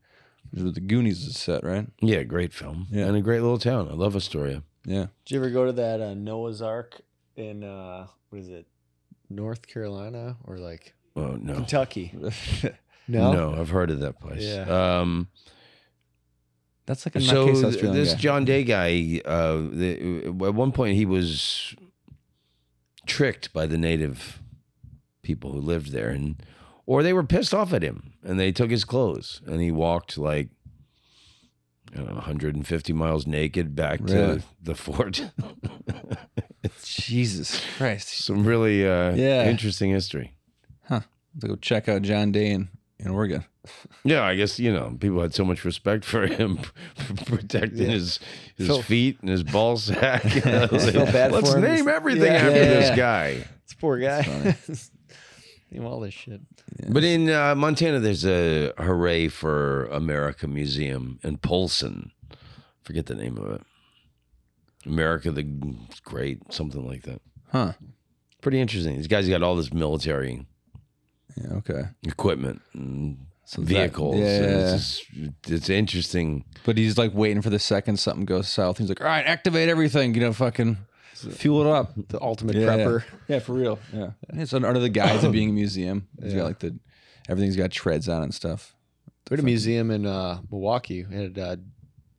[0.53, 1.87] This was The Goonies is set, right?
[2.01, 2.87] Yeah, great film.
[2.91, 3.07] Yeah.
[3.07, 3.89] and a great little town.
[3.89, 4.63] I love Astoria.
[4.85, 5.07] Yeah.
[5.25, 7.01] Did you ever go to that uh, Noah's Ark
[7.37, 8.67] in uh, what is it,
[9.29, 12.15] North Carolina or like Oh no, Kentucky?
[13.09, 14.43] no, No, I've heard of that place.
[14.43, 15.01] Yeah.
[15.01, 15.29] Um,
[16.87, 18.19] That's like a so nutcase th- Australian this guy.
[18.19, 21.75] John Day guy, uh, the, at one point he was
[23.07, 24.41] tricked by the native
[25.23, 26.43] people who lived there, and
[26.87, 30.17] or they were pissed off at him, and they took his clothes, and he walked
[30.17, 30.49] like.
[31.95, 34.39] Know, 150 miles naked back Really?
[34.39, 35.31] to the fort.
[36.85, 38.09] Jesus Christ.
[38.25, 39.49] Some really uh, Yeah.
[39.49, 40.35] interesting history.
[40.89, 41.01] Huh.
[41.41, 42.69] To go check out John Day in,
[42.99, 43.45] in Oregon.
[44.05, 46.61] Yeah, I guess you know people had so much respect for him
[47.27, 47.89] protecting Yeah.
[47.93, 48.19] his
[48.57, 50.25] his Feel- feet and his ball sack.
[50.35, 52.39] You know, like, bad Let's for name everything Yeah.
[52.39, 53.35] after this guy.
[53.35, 54.57] this poor guy.
[55.79, 55.85] Funny.
[55.87, 56.41] All this shit.
[56.89, 62.13] But in uh, Montana, there's a Hooray for America museum in Polson.
[62.83, 63.63] Forget the name of it.
[64.87, 65.43] America the
[66.05, 67.21] Great, something like that.
[67.53, 67.73] Huh.
[68.41, 68.97] Pretty interesting.
[68.97, 70.47] These guys got all this military
[71.37, 71.83] Yeah, okay.
[72.03, 74.15] equipment and So that- vehicles.
[74.15, 74.75] and yeah.
[74.75, 76.45] it's, just, it's interesting.
[76.65, 78.79] But he's like waiting for the second something goes south.
[78.79, 80.15] He's like, all right, activate everything.
[80.15, 80.79] You know, fucking
[81.21, 81.93] fuel it up.
[82.09, 83.05] The ultimate Yeah, prepper.
[83.29, 83.79] Yeah, for real.
[83.93, 84.11] Yeah.
[84.31, 86.09] It's under the guise of being a museum.
[86.23, 86.41] He's Yeah.
[86.41, 86.77] got like the,
[87.29, 88.75] everything's got treads on it and stuff.
[89.31, 91.05] We had a museum in uh, Milwaukee.
[91.05, 91.57] We had uh,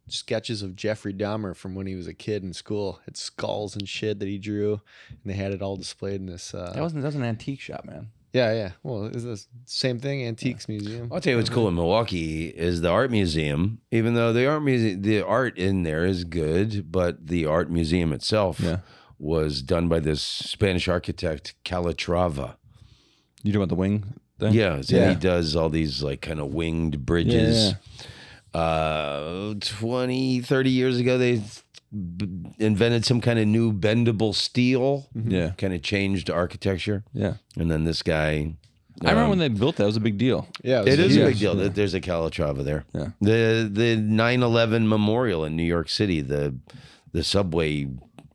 [0.07, 2.99] sketches of Jeffrey Dahmer from when he was a kid in school.
[3.05, 6.53] Had skulls and shit that he drew, and they had it all displayed in this.
[6.53, 8.07] Uh, That wasn't, that was an antique shop, man.
[8.33, 8.71] Yeah, yeah.
[8.83, 10.25] Well, it's the same thing.
[10.25, 11.09] Antiques museum.
[11.11, 13.81] I'll tell you what's cool in Milwaukee is the art museum.
[13.91, 18.13] Even though the art museum, the art in there is good, but the art museum
[18.13, 18.79] itself Yeah.
[19.19, 22.55] was done by this Spanish architect Calatrava.
[23.43, 24.53] You talking about the wing thing?
[24.53, 25.09] Yeah, so Yeah.
[25.09, 27.73] he does all these like kind of winged bridges.
[28.53, 31.41] Uh, 20, 30 years ago, they
[31.91, 32.27] b-
[32.59, 35.07] invented some kind of new bendable steel.
[35.13, 35.51] Yeah.
[35.57, 37.03] Kind of changed architecture.
[37.13, 37.35] Yeah.
[37.57, 38.55] And then this guy
[39.03, 40.47] I remember um, when they built that; it was a big deal.
[40.63, 41.25] Yeah, It is a Yeah.
[41.27, 41.55] big deal.
[41.55, 42.85] that There's a Calatrava there.
[42.93, 43.09] Yeah.
[43.19, 46.55] The the 9/11 memorial in New York City, the
[47.11, 47.87] the subway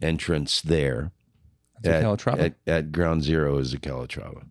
[0.03, 1.13] entrance there
[1.85, 2.39] a at, Calatrava?
[2.41, 4.43] at, at Ground Zero is a Calatrava.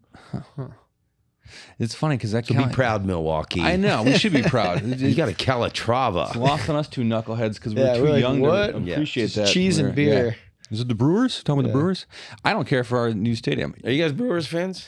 [1.80, 3.62] It's funny because that So Cali- be proud, Milwaukee.
[3.62, 4.84] I know we should be proud.
[5.00, 6.28] You got a Calatrava.
[6.28, 8.72] It's lost on us two knuckleheads because we're Yeah, too we're like, young what?
[8.74, 8.93] to Yeah.
[8.93, 9.48] appreciate Just that.
[9.48, 10.14] cheese and We're- yeah.
[10.22, 10.36] beer.
[10.72, 11.43] Is it the Brewers?
[11.43, 12.06] Talking about the Brewers?
[12.43, 13.76] I don't care for our new stadium.
[13.84, 14.88] Are you guys Brewers fans?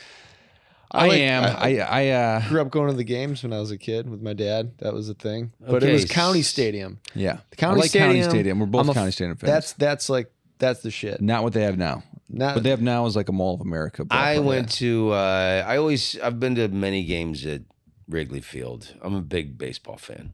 [0.90, 1.44] I, like- am.
[1.44, 4.22] I I, uh Grew up going to the games when I was a kid with
[4.22, 4.72] my dad.
[4.78, 5.52] That was a thing.
[5.60, 6.98] But Okay, it was County Stadium.
[7.14, 7.38] yeah.
[7.50, 8.10] The County I like Stadium.
[8.22, 8.58] County Stadium.
[8.60, 9.50] We're both I'm a f- County Stadium fans.
[9.52, 11.20] That's that's like that's the shit.
[11.20, 12.02] not what they have now.
[12.30, 14.04] Not What they have now is like a Mall of America.
[14.10, 14.44] I ballpark.
[14.44, 15.12] went to.
[15.12, 16.18] Uh, I always.
[16.20, 17.62] I've been to many games at
[18.08, 18.94] Wrigley Field.
[19.00, 20.32] I'm a big baseball fan.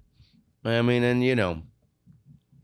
[0.64, 1.62] I mean, and you know,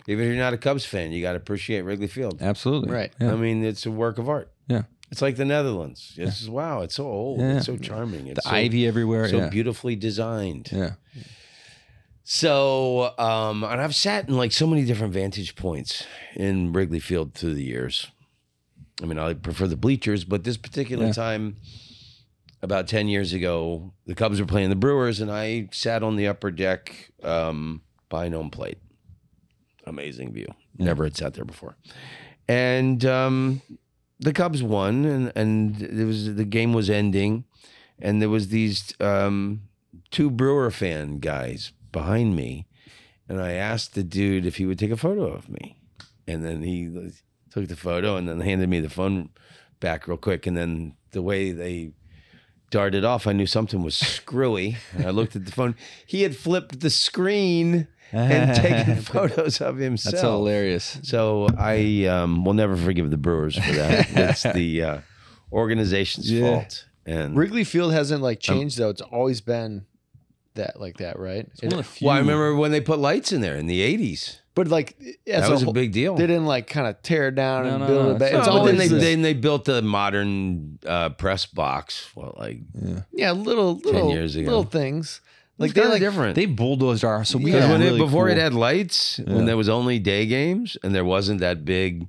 [0.08, 2.40] even if you're not a Cubs fan, you got to appreciate Wrigley Field.
[2.40, 2.92] Absolutely.
[2.92, 3.12] Right.
[3.20, 3.32] Yeah.
[3.32, 4.50] I mean, it's a work of art.
[4.66, 4.82] Yeah.
[5.10, 6.14] It's like the Netherlands.
[6.16, 6.82] It's just, wow.
[6.82, 7.40] It's so old.
[7.40, 7.56] Yeah.
[7.56, 8.28] It's so charming.
[8.28, 9.28] It's the so, ivy everywhere.
[9.28, 9.48] so yeah.
[9.48, 10.70] beautifully designed.
[10.72, 10.92] Yeah.
[12.22, 16.04] So, um, and I've sat in like so many different vantage points
[16.36, 18.06] in Wrigley Field through the years.
[19.02, 21.12] I mean, I prefer the bleachers, but this particular Yeah.
[21.12, 21.56] time,
[22.62, 26.26] about 10 years ago, the Cubs were playing the Brewers, and I sat on the
[26.26, 28.78] upper deck um, behind home plate.
[29.86, 30.46] Amazing view.
[30.78, 31.76] Never had sat there before.
[32.48, 33.62] And um,
[34.18, 37.44] the Cubs won, and, and it was the game was ending,
[37.98, 39.62] and there was these um,
[40.10, 42.66] two Brewer fan guys behind me,
[43.28, 45.78] and I asked the dude if he would take a photo of me,
[46.26, 46.88] and then he
[47.50, 49.30] took the photo and then handed me the phone
[49.80, 51.92] back real quick, and then the way they
[52.70, 54.76] darted off, I knew something was screwy.
[54.94, 55.74] And I looked at the phone.
[56.06, 60.12] He had flipped the screen and taken photos of himself.
[60.12, 60.98] That's hilarious.
[61.02, 64.08] So I um, will never forgive the Brewers for that.
[64.16, 64.98] It's the uh,
[65.52, 66.42] organization's Yeah.
[66.56, 66.86] fault.
[67.06, 68.90] And Wrigley Field hasn't like changed though.
[68.90, 69.86] It's always been
[70.54, 71.48] that like that, right?
[71.52, 72.06] It's one of the few.
[72.06, 74.38] well, I remember when they put lights in there in the '80s.
[74.64, 74.96] But like
[75.26, 76.14] as That was a whole- big deal.
[76.16, 78.28] They didn't like kind of tear it down No, and no, build no, it back.
[78.32, 81.46] it's It's No, not- but then they, this- then they built a modern uh, press
[81.46, 82.08] box.
[82.14, 82.58] Well, like
[83.12, 84.46] yeah, little little years ago.
[84.46, 85.20] little things.
[85.58, 86.34] like Like they they're like different.
[86.34, 87.24] They bulldozed our.
[87.24, 88.36] So we because got when really it, before cool.
[88.36, 92.06] it had lights, when there was only day games and there wasn't that big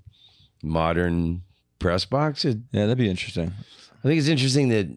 [0.64, 1.42] modern
[1.80, 3.52] press box, it, Yeah, that'd be interesting.
[4.04, 4.88] I think it's interesting that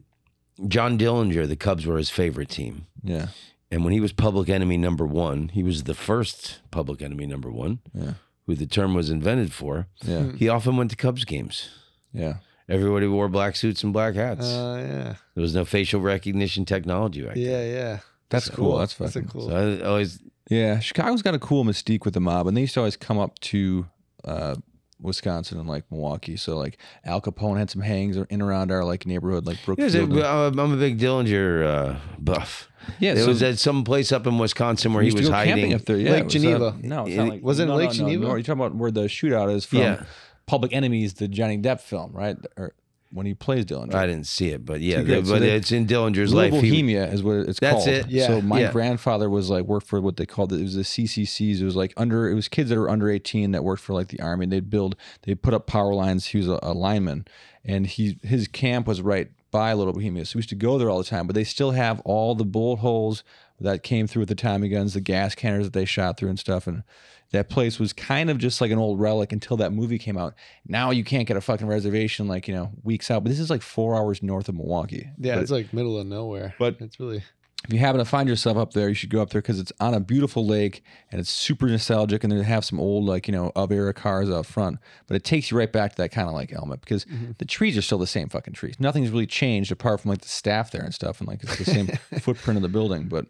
[0.69, 2.87] John Dillinger, the Cubs were his favorite team.
[3.03, 3.29] Yeah.
[3.75, 7.51] And when he was public enemy number one, he was the first public enemy number
[7.51, 8.13] one, Yeah.
[8.47, 9.89] who the term was invented for.
[10.05, 10.33] Yeah.
[10.37, 11.69] He often went to Cubs games.
[12.13, 12.35] Yeah.
[12.69, 14.47] Everybody wore black suits and black hats.
[14.47, 17.45] uh, yeah, there was no facial recognition technology back then.
[17.45, 17.99] yeah, yeah.
[18.31, 18.79] That's cool.
[18.79, 19.49] That's That's a fucking cool.
[19.49, 20.21] So I always,
[20.51, 23.19] Yeah, Chicago's got a cool mystique with the mob, and they used to always come
[23.19, 23.87] up to
[24.25, 24.55] uh,
[25.01, 26.37] Wisconsin and like Milwaukee.
[26.37, 29.93] So like Al Capone had some hangs in around our like neighborhood, like Yeah, Brookfield.
[29.93, 32.69] so, and- I'm I'm a big Dillinger uh, buff.
[33.01, 35.29] yeah, It so was at some place up in Wisconsin where he used to was
[35.31, 35.75] go hiding.
[35.75, 35.97] up there.
[35.99, 36.77] Yeah, Lake it was, uh, Geneva.
[36.83, 38.23] no, it's It- not like was it no, Lake no, no, Geneva?
[38.25, 39.79] No, you're talking about where the shootout is from.
[39.81, 40.05] Yeah.
[40.47, 42.37] Public Enemies, the Johnny Depp film, right?
[42.59, 42.75] Or
[43.15, 43.95] when he plays Dillinger.
[43.95, 45.23] I didn't see it, but yeah, Too good.
[45.25, 46.63] the- So but they- it's in Dillinger's Little life.
[46.65, 47.89] He- Bohemia is what it's That's called.
[47.89, 48.09] it.
[48.09, 48.27] Yeah.
[48.27, 48.73] So my Yeah.
[48.73, 50.59] grandfather was like worked for what they called it.
[50.61, 51.61] It was the CCCs.
[51.61, 52.29] It was like under.
[52.29, 54.47] It was kids that were under eighteen that worked for like the army.
[54.47, 54.97] They'd build.
[55.23, 56.27] They put up power lines.
[56.27, 57.25] He was a, a lineman,
[57.65, 60.25] and he his camp was right by Little Bohemia.
[60.25, 61.29] So we used to go there all the time.
[61.29, 63.23] But they still have all the bullet holes
[63.61, 66.39] that came through with the Tommy guns, the gas cannons that they shot through and
[66.41, 66.67] stuff.
[66.67, 66.83] And
[67.31, 70.35] that place was kind of just like an old relic until that movie came out.
[70.67, 73.25] Now you can't get a fucking reservation like you know weeks out.
[73.25, 75.09] But this is like four hours north of Milwaukee.
[75.19, 76.55] Yeah, But it's like middle of nowhere.
[76.59, 77.23] but- it's really
[77.65, 79.73] if you happen to find yourself up there, you should go up there because it's
[79.81, 82.23] on a beautiful lake and it's super nostalgic.
[82.23, 84.79] And they have some old, like, you know, of era cars out front.
[85.07, 87.33] But it takes you right back to that kind of like element because mm-hmm.
[87.39, 88.77] the trees are still the same fucking trees.
[88.79, 91.21] Nothing's really changed apart from like the staff there and stuff.
[91.21, 91.87] And like it's the same
[92.21, 93.09] footprint of the building.
[93.09, 93.27] But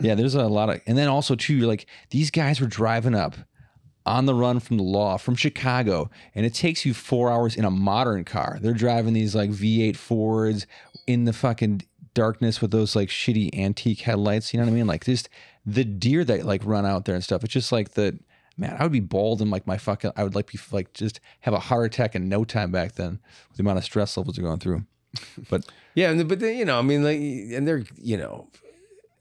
[0.00, 3.14] yeah, there's a lot of, and then also, too, you're like, these guys were driving
[3.14, 3.34] up
[4.06, 7.64] on the run from the law from Chicago, and it takes you four hours in
[7.64, 8.58] a modern car.
[8.60, 10.66] They're driving these like V8 Fords
[11.06, 11.82] in the fucking
[12.14, 14.52] darkness with those like shitty antique headlights.
[14.52, 14.86] You know what I mean?
[14.86, 15.28] Like just
[15.66, 17.44] the deer that like run out there and stuff.
[17.44, 18.18] It's just like the
[18.56, 18.76] man.
[18.78, 20.12] I would be bald and like my fucking.
[20.16, 23.20] I would like be like just have a heart attack in no time back then
[23.48, 24.84] with the amount of stress levels you're going through.
[25.50, 28.48] But Yeah, but they, you know, I mean, like, and they're you know,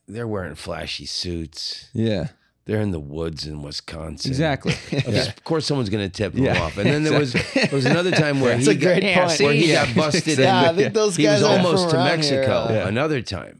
[0.07, 1.89] they're wearing flashy suits.
[1.93, 2.27] yeah,
[2.65, 4.31] They're in the woods in Wisconsin.
[4.31, 4.73] exactly.
[5.05, 6.77] Of of course, someone's going to tip them Yeah, off.
[6.77, 9.39] And then there was there was another time where That's he got, point.
[9.41, 10.39] where he got busted.
[10.39, 12.77] Yeah, I in, think those he guys was almost to Mexico here.
[12.77, 12.87] Yeah.
[12.87, 13.59] another time,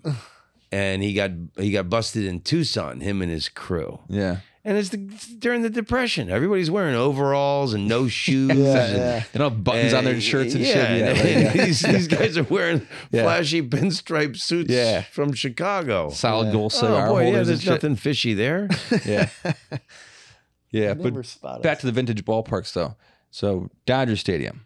[0.72, 3.00] and he got he got busted in Tucson.
[3.02, 4.00] Him and his crew.
[4.10, 4.38] Yeah,
[4.68, 6.30] And it's, the, it's during the depression.
[6.30, 8.50] Everybody's wearing overalls and no shoes.
[8.50, 8.56] Yeah,
[8.86, 9.24] and, yeah.
[9.32, 10.76] They don't have buttons on their shirts and yeah, shit.
[11.00, 11.66] Yeah, and like, yeah.
[11.66, 13.24] these, these guys are wearing Yeah.
[13.24, 15.04] flashy pinstripe suits Yeah.
[15.04, 16.10] from Chicago.
[16.10, 16.52] solid Yeah.
[16.52, 17.72] gold cigar oh boy, yeah, holders and there's shit.
[17.72, 18.68] nothing fishy there.
[19.06, 19.30] Yeah,
[20.72, 20.94] yeah.
[20.94, 22.96] But back to the vintage ballparks though.
[23.32, 24.66] So Dodger Stadium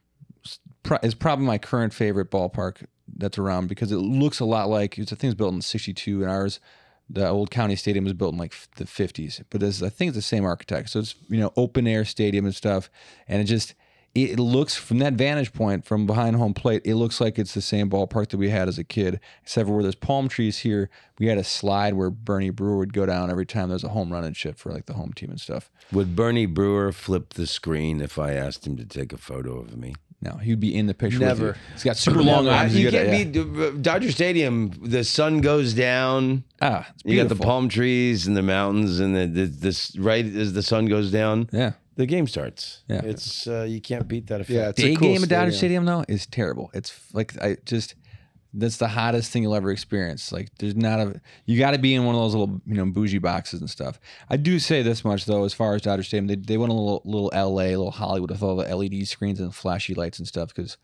[1.03, 2.85] is probably my current favorite ballpark
[3.17, 5.11] that's around because it looks a lot like it's.
[5.13, 6.59] I think it's built in '62, and ours,
[7.14, 9.43] the old county stadium, was built in like the '50s.
[9.49, 10.89] But it's, I think it's the same architect.
[10.89, 12.89] So it's you know open air stadium and stuff,
[13.28, 13.76] and it just
[14.14, 17.62] it looks from that vantage point from behind home plate, it looks like it's the
[17.62, 20.89] same ballpark that we had as a kid, except for where there's palm trees here.
[21.18, 24.12] We had a slide where Bernie Brewer would go down every time there's a home
[24.12, 25.72] run and shit for like the home team and stuff.
[25.93, 29.78] Would Bernie Brewer flip the screen if I asked him to take a photo of
[29.78, 29.95] me?
[30.24, 31.17] No, he'd be in the picture.
[31.19, 31.45] with Never.
[31.47, 31.53] you.
[31.74, 32.76] He's got super long arms.
[32.76, 33.72] you He's can't yeah.
[33.72, 34.72] be Dodger Stadium.
[34.84, 36.43] The sun goes down.
[36.61, 40.24] Ah, it's You got the palm trees and the mountains, and the, the this right
[40.26, 41.72] as the sun goes down, Yeah.
[41.95, 42.84] the game starts.
[42.88, 43.01] Yeah.
[43.03, 44.49] it's uh, you can't beat that effect.
[44.55, 45.86] Yeah, it's a Day cool game at Dodger stadium.
[45.86, 46.69] Stadium though is terrible.
[46.76, 47.95] It's like I just
[48.53, 50.31] that's the hottest thing you'll ever experience.
[50.31, 52.85] Like there's not a you got to be in one of those little you know
[52.85, 53.99] bougie boxes and stuff.
[54.29, 56.75] I do say this much though, as far as Dodger Stadium, they they went a
[56.75, 57.73] little little L.A.
[57.73, 60.77] a little Hollywood with all the LED screens and flashy lights and stuff because.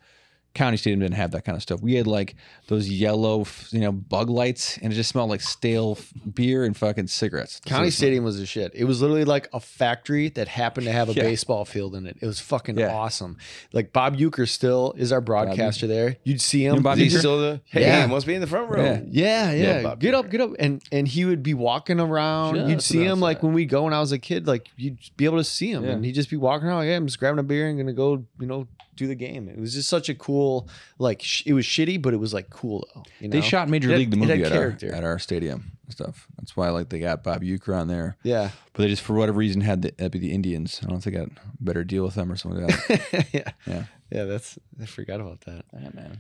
[0.57, 1.81] County Stadium didn't have that kind of stuff.
[1.81, 2.35] We had like
[2.67, 5.97] those yellow, you know, bug lights, and it just smelled like stale
[6.33, 7.61] beer and fucking cigarettes.
[7.65, 8.71] County Stadium was a shit.
[8.73, 11.23] It was literally like a factory that happened to have a Yeah.
[11.23, 12.17] baseball field in it.
[12.21, 12.93] It was fucking Yeah.
[12.93, 13.37] awesome.
[13.71, 16.17] Like Bob Uecker still is our broadcaster there.
[16.23, 16.73] You'd see him.
[16.75, 17.19] You know Bob Is he Uecker?
[17.19, 17.61] still the?
[17.65, 18.01] Hey, Yeah.
[18.07, 18.83] he must be in the front row.
[18.83, 19.01] Yeah.
[19.11, 19.79] Yeah, yeah.
[19.81, 22.55] Yeah, get up, get up, and and he would be walking around.
[22.55, 23.45] Just you'd see him like outside.
[23.47, 24.47] when we go when I was a kid.
[24.47, 25.91] Like you'd be able to see him, Yeah.
[25.91, 26.77] and he'd just be walking around.
[26.79, 28.67] Like, hey, I'm just grabbing a beer and gonna go, you know,
[28.97, 29.47] do the game.
[29.47, 30.67] It was just such a cool,
[30.99, 33.03] like sh- it was shitty, but it was like cool though.
[33.19, 33.31] You know?
[33.39, 34.93] They shot Major It had- League the it had movie at our, character.
[34.93, 36.27] at our stadium and stuff.
[36.37, 38.17] That's why like they got Bob Uecker on there.
[38.23, 40.81] Yeah, But they just for whatever reason had the that'd be the Indians.
[40.83, 43.27] I don't think I got a better deal with them or something like that.
[43.33, 43.83] yeah, Yeah.
[44.11, 44.23] yeah.
[44.25, 45.63] That's I forgot about that.
[45.73, 46.19] yeah, man.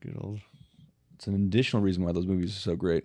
[0.00, 0.40] Good old.
[1.14, 3.04] It's an additional reason why those movies are so great.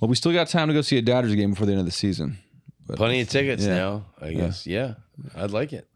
[0.00, 1.86] Well, we still got time to go see a Dodgers game before the end of
[1.86, 2.38] the season.
[2.86, 3.74] But Plenty of tickets Yeah.
[3.74, 4.06] now.
[4.20, 4.66] I guess.
[4.66, 4.94] Yeah.
[5.36, 5.86] I'd like it.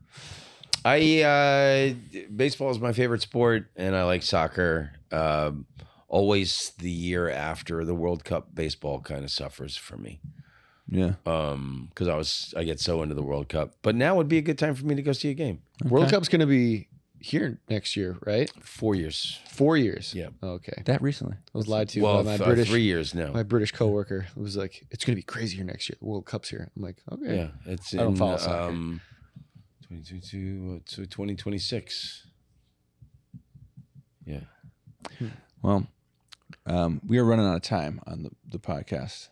[0.87, 4.93] I uh, baseball is my favorite sport, and I like soccer.
[5.11, 5.66] Um,
[6.09, 10.20] always the year after the World Cup, baseball kind of suffers for me.
[10.89, 11.14] yeah.
[11.26, 14.39] Um, because I was I get so into the World Cup, but now would be
[14.39, 15.61] a good time for me to go see a game.
[15.84, 16.87] World Cup's gonna be
[17.18, 18.49] here next year, right?
[18.62, 19.41] Four years.
[19.49, 20.14] Four years.
[20.14, 20.28] Yeah.
[20.41, 20.82] Okay.
[20.84, 21.34] That recently.
[21.53, 23.32] I was lied to well, by my th- uh, British three years now.
[23.32, 24.28] my British coworker.
[24.37, 25.97] It was like, it's gonna be crazy here next year.
[25.99, 26.70] The World Cup's here.
[26.76, 27.37] I'm like, okay.
[27.37, 28.68] Yeah, it's I don't in follow soccer.
[28.70, 29.01] um,
[29.89, 32.26] 2022 to 2026.
[34.24, 34.41] Yeah.
[35.62, 35.87] Well,
[36.66, 39.28] um, we are running out of time on the, the podcast.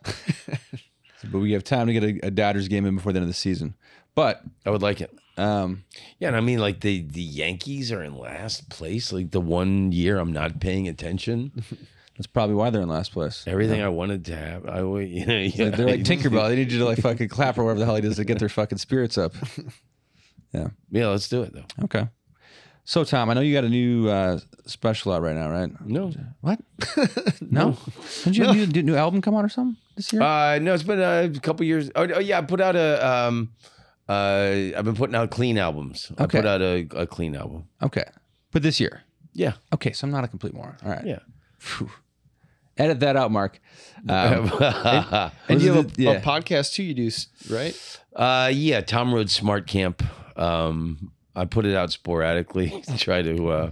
[1.31, 3.29] but we have time to get a, a Dodgers game in before the end of
[3.29, 3.75] the season.
[4.15, 5.13] But I would like it.
[5.37, 5.83] um,
[6.19, 9.11] Yeah, and I mean, like the the Yankees are in last place.
[9.11, 11.51] Like the one year I'm not paying attention.
[12.15, 13.43] that's probably why they're in last place.
[13.45, 14.79] Everything I wanted to have, I.
[14.79, 15.69] You know, yeah.
[15.69, 16.47] They're like Tinkerbell.
[16.47, 18.39] They need you to like fucking clap or whatever the hell he does to get
[18.39, 19.33] their fucking spirits up.
[20.55, 21.65] Yeah, Yeah, let's do it though.
[21.85, 22.07] Okay.
[22.83, 25.71] So Tom, I know you got a new uh, special out right now, right?
[25.85, 26.59] No, What?
[27.41, 27.77] No.
[28.23, 30.21] Didn't you have a new, new album come out or something this year?
[30.21, 31.89] uh, no, it's been a couple years.
[31.95, 33.05] Oh, oh, yeah, I put out a.
[33.07, 33.53] Um,
[34.07, 36.11] uh, I've been putting out clean albums.
[36.19, 36.37] I Okay.
[36.39, 37.67] put out a, a clean album.
[37.81, 38.03] okay.
[38.51, 39.01] But this year.
[39.33, 40.77] Yeah, Okay, so I'm not a complete moron.
[40.85, 41.05] All right.
[41.05, 41.19] yeah.
[41.59, 41.89] Phew.
[42.77, 43.59] Edit that out, Mark.
[44.07, 44.51] Um,
[45.49, 46.11] And you have a, yeah.
[46.11, 46.83] a podcast too.
[46.83, 47.75] You do s- right?
[48.15, 50.03] Uh, yeah, Tom Rhodes Smart Camp.
[50.35, 52.81] Um, I put it out sporadically.
[52.97, 53.47] Try to.
[53.49, 53.71] Uh,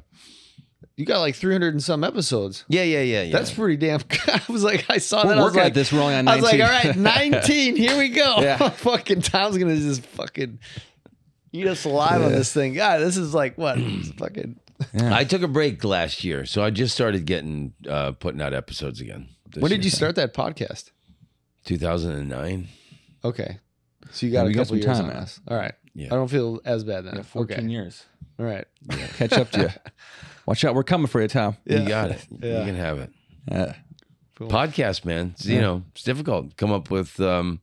[0.96, 2.66] You got like 300 and some episodes.
[2.68, 3.32] yeah, yeah, yeah, yeah.
[3.32, 4.02] That's pretty damn.
[4.28, 5.38] I was like, I saw We're that.
[5.40, 5.92] I was working like, at this.
[5.92, 7.76] We're only on I was like, all right, 19.
[7.76, 8.36] Here we go.
[8.42, 8.70] Yeah.
[8.70, 10.60] fucking Tom's gonna just fucking
[11.52, 12.38] eat us alive on Yeah.
[12.38, 12.74] this thing.
[12.74, 13.78] God, this is like what?
[13.80, 14.60] It's fucking.
[14.94, 15.16] Yeah.
[15.16, 19.00] I took a break last year, so I just started getting uh, putting out episodes
[19.02, 19.30] again.
[19.52, 19.86] this When did year.
[19.86, 20.92] you start that podcast?
[21.66, 22.68] 2009.
[23.24, 23.58] Okay,
[24.12, 25.24] so you got Yeah, a we got couple some years time, on man.
[25.24, 25.40] us.
[25.48, 25.74] All right.
[25.96, 26.08] Yeah.
[26.08, 27.16] I don't feel as bad then.
[27.18, 27.68] Yeah, 14 okay.
[27.68, 28.04] years.
[28.40, 28.66] All right.
[29.18, 29.70] Catch up to you.
[30.46, 30.76] Watch out.
[30.76, 31.58] We're coming for you, Tom.
[31.66, 31.82] Yeah.
[31.82, 32.26] You got it.
[32.42, 32.60] Yeah.
[32.60, 33.12] You can have it.
[33.52, 33.76] Yeah.
[34.36, 34.48] Cool.
[34.50, 35.34] Podcast, man.
[35.36, 36.58] It's, You know, it's difficult.
[36.58, 37.60] Come up with um,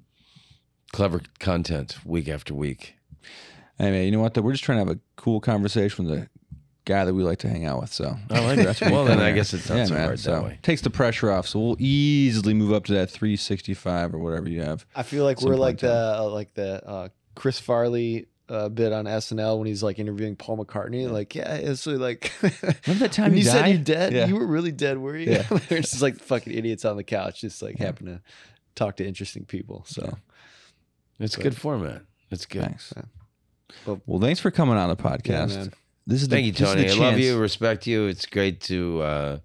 [0.92, 2.94] clever content week after week.
[3.78, 4.34] Hey, man, you know what?
[4.34, 4.42] though?
[4.42, 6.28] We're just trying to have a cool conversation with a
[6.84, 7.92] guy that we like to hang out with.
[7.92, 8.92] So I like That's that.
[8.92, 10.58] well, then I guess it's not so man, hard that way.
[10.62, 11.48] Takes the pressure off.
[11.48, 14.86] So we'll easily move up to that 365 or whatever you have.
[14.94, 19.04] I feel like we're like the uh, like the uh, Chris Farley uh, bit on
[19.04, 21.08] SNL when he's like interviewing Paul McCartney.
[21.10, 22.32] Like, yeah, it's really like.
[22.42, 23.84] Remember that time when you you said you died?
[23.84, 24.26] dead, Yeah.
[24.26, 25.30] you were really dead, were you?
[25.32, 25.42] Yeah.
[25.68, 28.20] There's just like fucking idiots on the couch, just like happen to
[28.74, 29.84] talk to interesting people.
[29.86, 30.16] So
[31.20, 32.02] It's a good format.
[32.30, 32.62] It's good.
[32.62, 32.92] Thanks.
[33.86, 35.54] Well- Well, thanks for coming on the podcast.
[35.56, 35.72] man.
[36.06, 37.04] this is Thank you, the, this is Tony.
[37.06, 38.06] I love you, respect you.
[38.06, 39.38] It's great to, uh,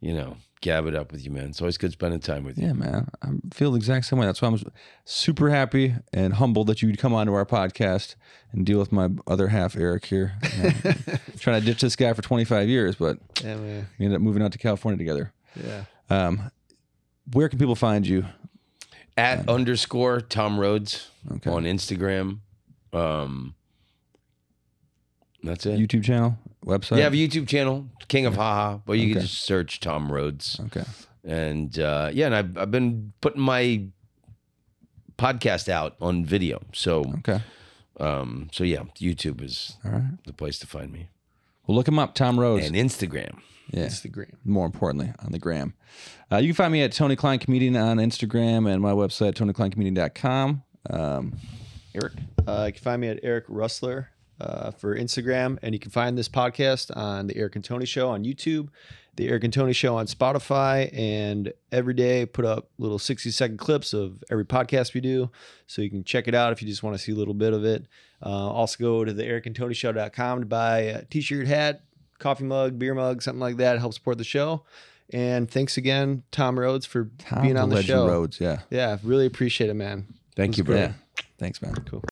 [0.00, 1.50] you know, gab it up with you, man.
[1.50, 2.68] It's always good spending time with you.
[2.68, 3.08] Yeah, man.
[3.20, 4.24] I feel the exact same way.
[4.26, 4.62] That's why I'm
[5.04, 8.14] super happy and humbled that you'd come onto our podcast
[8.52, 10.32] and deal with my other half, Eric, here.
[11.38, 13.88] Trying to ditch this guy for 25 years, but Yeah, man.
[13.98, 15.32] we ended up moving out to California together.
[15.62, 15.84] Yeah.
[16.08, 16.50] Um,
[17.32, 18.24] where can people find you?
[19.16, 21.50] At underscore Tom Rhodes Okay.
[21.50, 22.38] on Instagram.
[22.92, 23.54] Um,
[25.42, 25.78] that's it.
[25.78, 26.96] YouTube channel, website?
[26.96, 29.12] You have a YouTube channel, King of Haha, but you Okay.
[29.14, 30.60] can just search Tom Rhodes.
[30.66, 30.84] Okay.
[31.24, 33.84] And uh, yeah, and I've, I've been putting my
[35.18, 36.60] podcast out on video.
[36.72, 37.40] So, Okay.
[38.00, 40.02] um, so yeah, YouTube is All right.
[40.26, 41.08] the place to find me.
[41.66, 42.66] Well, look him up, Tom Rhodes.
[42.66, 43.38] And Instagram.
[43.70, 43.86] yeah.
[43.86, 44.32] Instagram.
[44.44, 45.74] more importantly on the gram.
[46.30, 50.62] Uh, you can find me at Tony Klein Comedian on Instagram and my website, TonyKleinComedian.com.
[50.90, 51.36] Um,
[51.94, 52.12] Eric?
[52.48, 54.08] Uh, you can find me at Eric Rustler
[54.40, 58.08] uh, for Instagram, and you can find this podcast on the Eric and Tony Show
[58.08, 58.68] on YouTube,
[59.16, 63.58] the Eric and Tony Show on Spotify, and every day put up little sixty second
[63.58, 65.30] clips of every podcast we do,
[65.66, 67.52] so you can check it out if you just want to see a little bit
[67.52, 67.86] of it.
[68.24, 71.82] Uh, also go to the ericandtonyshow.com to buy a t-shirt, hat,
[72.18, 73.78] coffee mug, beer mug, something like that.
[73.78, 74.64] Help support the show.
[75.12, 78.06] And thanks again, Tom Rhodes, for Tom being on the Legend show.
[78.06, 78.60] Rhodes, yeah.
[78.70, 80.06] Yeah, really appreciate it, man.
[80.36, 80.76] Thank you, bro.
[80.76, 80.92] Yeah.
[81.38, 81.74] Thanks, man.
[81.84, 82.02] Cool.